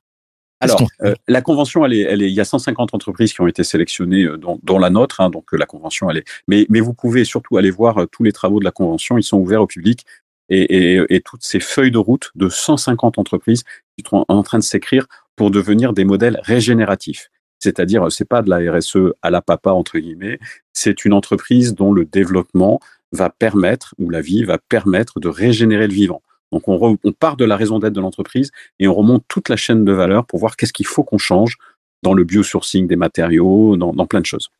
Alors, 0.60 0.82
euh, 1.02 1.14
la 1.28 1.42
convention, 1.42 1.84
elle 1.84 1.92
est, 1.92 2.00
elle 2.00 2.22
est, 2.22 2.30
il 2.30 2.34
y 2.34 2.40
a 2.40 2.44
150 2.44 2.94
entreprises 2.94 3.32
qui 3.32 3.40
ont 3.40 3.46
été 3.46 3.62
sélectionnées, 3.62 4.24
euh, 4.24 4.38
dont, 4.38 4.78
la 4.78 4.90
nôtre. 4.90 5.20
Hein, 5.20 5.30
donc, 5.30 5.52
euh, 5.52 5.56
la 5.56 5.66
convention, 5.66 6.08
elle 6.10 6.18
est. 6.18 6.24
Mais, 6.48 6.66
mais 6.70 6.80
vous 6.80 6.94
pouvez 6.94 7.24
surtout 7.24 7.56
aller 7.58 7.70
voir 7.70 8.06
tous 8.10 8.22
les 8.22 8.32
travaux 8.32 8.58
de 8.58 8.64
la 8.64 8.70
convention. 8.70 9.18
Ils 9.18 9.22
sont 9.22 9.38
ouverts 9.38 9.62
au 9.62 9.66
public 9.66 10.06
et, 10.48 10.94
et, 10.94 11.04
et 11.10 11.20
toutes 11.20 11.42
ces 11.42 11.60
feuilles 11.60 11.90
de 11.90 11.98
route 11.98 12.30
de 12.34 12.48
150 12.48 13.18
entreprises 13.18 13.64
qui 13.98 14.04
sont 14.08 14.24
en 14.28 14.42
train 14.42 14.58
de 14.58 14.62
s'écrire 14.62 15.06
pour 15.36 15.50
devenir 15.50 15.92
des 15.92 16.04
modèles 16.04 16.40
régénératifs. 16.42 17.30
C'est-à-dire, 17.58 18.10
c'est 18.10 18.28
pas 18.28 18.42
de 18.42 18.50
la 18.50 18.72
RSE 18.72 19.14
à 19.22 19.30
la 19.30 19.42
papa 19.42 19.70
entre 19.70 19.98
guillemets. 19.98 20.38
C'est 20.72 21.04
une 21.04 21.12
entreprise 21.12 21.74
dont 21.74 21.92
le 21.92 22.04
développement 22.04 22.80
va 23.12 23.30
permettre 23.30 23.94
ou 23.98 24.10
la 24.10 24.20
vie 24.20 24.44
va 24.44 24.58
permettre 24.58 25.20
de 25.20 25.28
régénérer 25.28 25.86
le 25.86 25.94
vivant. 25.94 26.22
Donc 26.52 26.68
on, 26.68 26.96
part 27.18 27.36
de 27.36 27.44
la 27.44 27.56
raison 27.56 27.78
d'être 27.78 27.92
de 27.92 28.00
l'entreprise 28.00 28.50
et 28.78 28.88
on 28.88 28.94
remonte 28.94 29.24
toute 29.28 29.48
la 29.48 29.56
chaîne 29.56 29.84
de 29.84 29.92
valeur 29.92 30.26
pour 30.26 30.38
voir 30.38 30.56
qu'est-ce 30.56 30.72
qu'il 30.72 30.86
faut 30.86 31.02
qu'on 31.02 31.18
change 31.18 31.58
dans 32.02 32.14
le 32.14 32.24
biosourcing 32.24 32.86
des 32.86 32.96
matériaux, 32.96 33.76
dans, 33.76 34.06
plein 34.06 34.20
de 34.20 34.26
choses. 34.26 34.50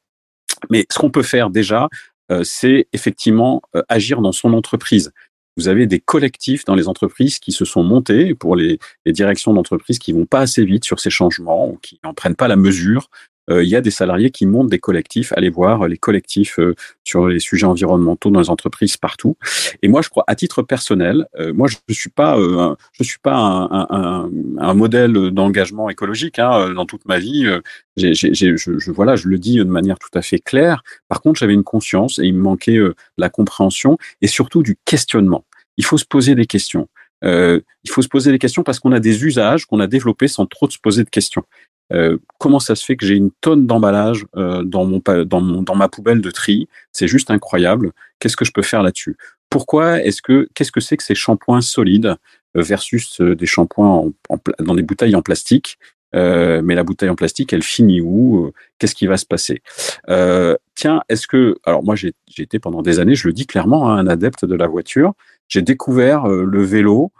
Mais 0.70 0.87
ce 0.90 0.99
qu'on 0.99 1.11
peut 1.11 1.22
faire 1.22 1.51
déjà, 1.51 1.88
euh, 2.33 2.42
c'est 2.44 2.88
effectivement 2.92 3.62
euh, 3.77 3.83
agir 3.88 4.20
dans 4.20 4.33
son 4.33 4.53
entreprise. 4.53 5.12
Vous 5.57 5.68
avez 5.68 5.87
des 5.87 6.01
collectifs 6.01 6.64
dans 6.64 6.75
les 6.75 6.88
entreprises 6.88 7.38
qui 7.38 7.53
se 7.53 7.64
sont 7.64 7.83
montés 7.83 8.35
pour 8.35 8.57
les, 8.57 8.79
directions 9.07 9.55
d'entreprise 9.55 9.99
qui 9.99 10.12
vont 10.12 10.27
pas 10.27 10.40
assez 10.40 10.64
vite 10.64 10.85
sur 10.85 11.01
ces 11.01 11.11
changements 11.11 11.68
ou 11.68 11.77
qui 11.77 12.01
n'en 12.05 12.14
prennent 12.14 12.37
pas 12.37 12.49
la 12.49 12.57
mesure 12.57 13.09
il 13.48 13.68
y 13.68 13.76
a 13.76 13.80
des 13.80 13.90
salariés 13.90 14.30
qui 14.30 14.46
montent 14.46 14.68
des 14.68 14.78
collectifs. 14.78 15.32
Allez 15.37 15.50
voir 15.50 15.87
les 15.88 15.96
collectifs 15.98 16.59
euh, 16.59 16.74
sur 17.04 17.28
les 17.28 17.38
sujets 17.38 17.66
environnementaux 17.66 18.30
dans 18.30 18.40
les 18.40 18.50
entreprises 18.50 18.96
partout. 18.96 19.37
Et 19.82 19.88
moi, 19.88 20.02
je 20.02 20.09
crois, 20.09 20.24
à 20.26 20.35
titre 20.35 20.62
personnel, 20.62 21.26
euh, 21.38 21.52
moi, 21.52 21.68
je 21.68 21.76
ne 21.88 21.94
suis 21.94 22.11
pas, 22.11 22.37
je 22.92 23.04
suis 23.04 23.18
pas 23.18 23.37
un, 23.37 23.87
un, 23.90 24.30
un 24.59 24.74
modèle 24.74 25.12
d'engagement 25.30 25.88
écologique. 25.90 26.38
Hein, 26.38 26.72
dans 26.74 26.87
toute 26.87 27.04
ma 27.06 27.18
vie, 27.18 27.46
j'ai, 27.96 28.14
j'ai, 28.14 28.35
je, 28.35 28.56
je, 28.56 28.90
voilà, 28.90 29.16
je 29.16 29.28
le 29.28 29.38
dis 29.38 29.59
de 29.59 29.64
manière 29.64 29.98
tout 29.98 30.16
à 30.18 30.22
fait 30.22 30.38
claire. 30.38 30.82
Par 31.09 31.20
contre, 31.20 31.38
j'avais 31.38 31.54
une 31.54 31.64
conscience 31.64 32.18
et 32.18 32.24
il 32.24 32.35
me 32.35 32.42
manquait 32.42 32.78
la 33.16 33.28
compréhension 33.28 33.98
et 34.22 34.26
surtout 34.26 34.62
du 34.62 34.76
questionnement. 34.85 35.44
Il 35.76 35.85
faut 35.85 35.98
se 35.98 36.04
poser 36.04 36.35
des 36.35 36.46
questions. 36.46 36.88
Euh, 37.24 37.61
il 37.85 37.90
faut 37.90 38.02
se 38.02 38.09
poser 38.09 38.30
des 38.30 38.38
questions 38.38 38.62
parce 38.62 38.78
qu'on 38.78 38.92
a 38.92 39.00
des 39.00 39.24
usages 39.24 39.66
qu'on 39.66 39.80
a 39.80 39.87
développés 39.87 40.28
sans 40.28 40.46
trop 40.46 40.68
se 40.68 40.78
poser 40.78 41.04
de 41.04 41.11
questions. 41.11 41.44
Euh, 41.92 42.18
comment 42.38 42.61
ça 42.61 42.75
se 42.75 42.85
fait 42.85 42.96
que 42.96 43.07
j'ai 43.07 43.14
une 43.14 43.31
tonne 43.40 43.66
d'emballage 43.66 44.27
euh, 44.37 44.62
dans, 44.62 44.85
mon, 44.85 45.01
dans, 45.25 45.40
mon, 45.40 45.62
dans 45.62 45.75
ma 45.75 45.88
poubelle 45.88 46.20
de 46.20 46.31
tri? 46.31 46.68
C'est 46.92 47.09
juste 47.09 47.31
incroyable. 47.31 47.92
Qu'est-ce 48.18 48.37
que 48.37 48.44
je 48.44 48.53
peux 48.53 48.62
faire 48.62 48.83
là-dessus? 48.83 49.16
Pourquoi 49.51 50.03
est-ce 50.03 50.22
que 50.22 50.49
qu'est-ce 50.55 50.72
que 50.72 50.81
c'est 50.81 50.96
que 50.96 51.05
ces 51.05 51.14
shampoings 51.14 51.61
solides 51.61 52.16
euh, 52.57 52.62
versus 52.62 53.20
des 53.20 53.46
shampoings 53.46 54.11
dans 54.59 54.75
des 54.75 54.83
bouteilles 54.83 55.14
en 55.14 55.22
plastique? 55.22 55.79
Mais 56.14 56.75
la 56.75 56.83
bouteille 56.83 57.11
en 57.11 57.14
plastique, 57.14 57.53
elle 57.53 57.62
finit 57.62 58.01
où 58.01 58.51
Qu'est-ce 58.79 58.94
qui 58.94 59.07
va 59.07 59.18
se 59.18 59.27
passer? 59.27 59.61
Tiens, 60.75 61.03
est-ce 61.11 61.27
que 61.27 61.59
alors 61.64 61.85
moi 61.85 61.94
j'ai 61.94 62.14
été 62.38 62.59
pendant 62.59 62.81
des 62.81 63.01
années, 63.01 63.14
je 63.14 63.29
le 63.29 63.35
dis 63.35 63.46
clairement, 63.46 63.90
hein, 63.90 63.99
un 63.99 64.07
adepte 64.07 64.46
de 64.46 64.55
la 64.55 64.66
voiture. 64.66 65.12
J'ai 65.49 65.61
découvert 65.61 66.27
le 66.27 66.62
vélo 66.62 67.12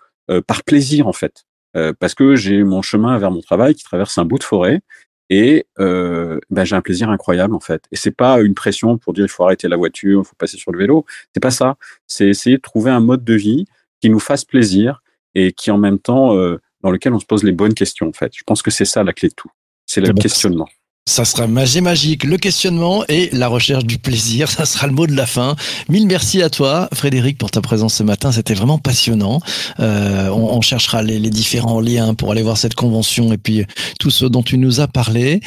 par 0.47 0.65
plaisir 0.65 1.09
en 1.09 1.13
fait. 1.13 1.45
Euh, 1.77 1.93
parce 1.99 2.15
que 2.15 2.37
j'ai 2.37 2.65
mon 2.65 2.83
chemin 2.83 3.19
vers 3.19 3.31
mon 3.31 3.41
travail 3.41 3.75
qui 3.75 3.85
traverse 3.85 4.17
un 4.19 4.25
bout 4.25 4.39
de 4.39 4.45
forêt 4.45 4.81
et 5.29 5.67
euh, 5.79 6.39
ben, 6.51 6.65
j'ai 6.65 6.77
un 6.77 6.81
plaisir 6.81 7.11
incroyable 7.11 7.55
en 7.55 7.61
fait. 7.61 7.85
Et 7.93 7.97
c'est 7.97 8.13
pas 8.15 8.41
une 8.41 8.55
pression 8.55 8.97
pour 8.97 9.13
dire 9.13 9.25
il 9.25 9.29
faut 9.29 9.45
arrêter 9.45 9.69
la 9.69 9.77
voiture, 9.77 10.23
il 10.25 10.27
faut 10.27 10.37
passer 10.37 10.57
sur 10.57 10.73
le 10.73 10.79
vélo. 10.79 11.05
C'est 11.35 11.41
pas 11.41 11.51
ça. 11.51 11.77
C'est 12.07 12.29
essayer 12.29 12.57
de 12.57 12.63
trouver 12.63 12.91
un 12.91 13.01
mode 13.01 13.25
de 13.25 13.35
vie 13.35 13.67
qui 14.01 14.09
nous 14.09 14.21
fasse 14.21 14.45
plaisir 14.45 15.03
et 15.35 15.53
qui 15.53 15.71
en 15.71 15.79
même 15.79 15.99
temps 15.99 16.37
euh, 16.37 16.59
dans 16.83 16.91
lequel 16.91 17.13
on 17.13 17.19
se 17.19 17.27
pose 17.27 17.43
les 17.45 17.53
bonnes 17.53 17.75
questions 17.75 18.09
en 18.09 18.13
fait. 18.13 18.33
Je 18.35 18.45
pense 18.45 18.63
que 18.63 18.71
c'est 18.71 18.85
ça 18.85 19.03
la 19.03 19.13
clé 19.13 19.29
de 19.29 19.35
tout. 19.35 19.51
C'est 19.85 20.01
le 20.01 20.13
questionnement. 20.13 20.69
Ça 21.09 21.25
sera 21.25 21.47
magie 21.47 21.81
magique, 21.81 22.25
le 22.25 22.37
questionnement 22.37 23.05
et 23.09 23.31
la 23.33 23.47
recherche 23.47 23.85
du 23.85 23.97
plaisir. 23.97 24.51
Ça 24.51 24.67
sera 24.67 24.89
le 24.89 24.93
mot 24.93 25.07
de 25.07 25.15
la 25.15 25.25
fin. 25.25 25.55
Mille 25.89 26.05
merci 26.05 26.43
à 26.43 26.51
toi, 26.51 26.89
Frédéric, 26.93 27.39
pour 27.39 27.53
ta 27.53 27.61
présence 27.61 27.95
ce 27.95 28.03
matin. 28.03 28.33
C'était 28.33 28.55
vraiment 28.55 28.79
passionnant. 28.79 29.41
Euh, 29.79 30.29
on, 30.31 30.61
cherchera 30.63 31.05
les, 31.05 31.21
différents 31.31 31.79
liens 31.81 32.15
pour 32.15 32.33
aller 32.33 32.43
voir 32.43 32.59
cette 32.59 32.75
convention 32.75 33.33
et 33.33 33.39
puis 33.39 33.65
tout 34.01 34.11
ce 34.11 34.25
dont 34.25 34.43
tu 34.43 34.59
nous 34.59 34.81
as 34.81 34.89
parlé. 34.89 35.41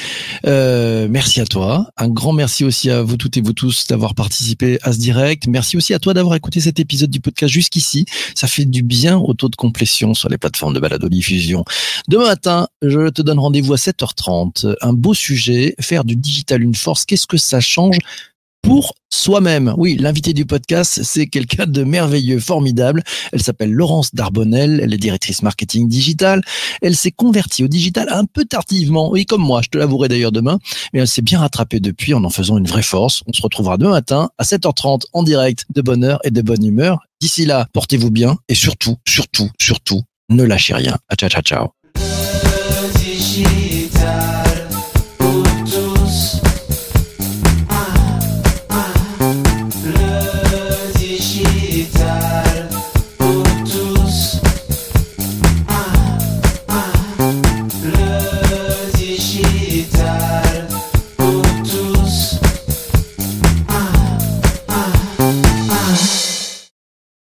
Euh, 0.48 1.10
merci 1.10 1.42
à 1.42 1.46
toi. 1.46 1.90
Un 1.98 2.08
grand 2.08 2.32
merci 2.32 2.64
aussi 2.64 2.90
à 2.90 3.02
vous 3.02 3.18
toutes 3.18 3.36
et 3.36 3.42
vous 3.42 3.52
tous 3.52 3.86
d'avoir 3.88 4.16
participé 4.16 4.80
à 4.84 4.94
ce 4.94 4.98
direct. 4.98 5.46
Merci 5.48 5.76
aussi 5.76 5.94
à 5.94 6.00
toi 6.00 6.14
d'avoir 6.14 6.36
écouté 6.36 6.62
cet 6.62 6.80
épisode 6.80 7.10
du 7.10 7.20
podcast 7.20 7.52
jusqu'ici. 7.52 8.06
Ça 8.34 8.48
fait 8.48 8.64
du 8.64 8.82
bien 8.82 9.18
au 9.18 9.34
taux 9.34 9.50
de 9.50 9.58
complétion 9.58 10.14
sur 10.14 10.30
les 10.30 10.38
plateformes 10.38 10.74
de 10.74 10.80
balado 10.80 11.10
diffusion. 11.10 11.66
Demain 12.08 12.28
matin, 12.28 12.70
je 12.82 13.10
te 13.10 13.22
donne 13.22 13.40
rendez-vous 13.40 13.74
à 13.74 13.78
7h30. 13.78 14.76
Un 14.80 14.94
beau 14.94 15.14
sujet 15.14 15.49
faire 15.80 16.04
du 16.04 16.16
digital 16.16 16.62
une 16.62 16.76
force, 16.76 17.06
qu'est-ce 17.06 17.28
que 17.28 17.38
ça 17.38 17.60
change 17.60 17.98
pour 18.62 18.94
soi-même? 19.10 19.74
Oui, 19.78 19.98
l'invité 19.98 20.34
du 20.34 20.46
podcast, 20.46 21.02
c'est 21.04 21.28
quelqu'un 21.28 21.66
de 21.66 21.84
merveilleux, 21.84 22.40
formidable. 22.40 23.04
Elle 23.32 23.42
s'appelle 23.42 23.72
Laurence 23.72 24.14
Darbonnel, 24.14 24.80
elle 24.84 24.94
est 24.94 24.98
directrice 24.98 25.42
marketing 25.42 25.88
digital. 25.88 26.42
Elle 26.82 26.96
s'est 26.96 27.12
convertie 27.12 27.64
au 27.64 27.68
digital 27.68 28.08
un 28.12 28.26
peu 28.26 28.46
tardivement, 28.46 29.10
oui, 29.12 29.26
comme 29.26 29.42
moi, 29.42 29.62
je 29.64 29.70
te 29.70 29.78
l'avouerai 29.78 30.08
d'ailleurs 30.08 30.32
demain, 30.32 30.60
mais 30.94 31.00
elle 31.00 31.08
s'est 31.08 31.22
bien 31.22 31.40
rattrapée 31.40 31.80
depuis 31.80 32.14
en 32.14 32.24
en 32.24 32.30
faisant 32.30 32.58
une 32.58 32.68
vraie 32.68 32.84
force. 32.84 33.24
On 33.28 33.34
se 33.34 33.42
retrouvera 33.42 33.78
demain 33.78 33.92
matin 33.92 34.30
à 34.38 34.44
7h30 34.44 35.04
en 35.14 35.24
direct 35.24 35.66
de 35.74 35.82
bonne 35.82 36.04
heure 36.04 36.20
et 36.24 36.32
de 36.32 36.42
bonne 36.42 36.64
humeur. 36.64 37.00
D'ici 37.22 37.46
là, 37.46 37.68
portez-vous 37.74 38.12
bien 38.12 38.38
et 38.48 38.56
surtout, 38.56 38.98
surtout, 39.08 39.50
surtout, 39.60 40.04
ne 40.30 40.44
lâchez 40.44 40.74
rien. 40.74 40.98
Ciao, 41.18 41.30
ciao, 41.30 41.42
ciao. 41.42 41.79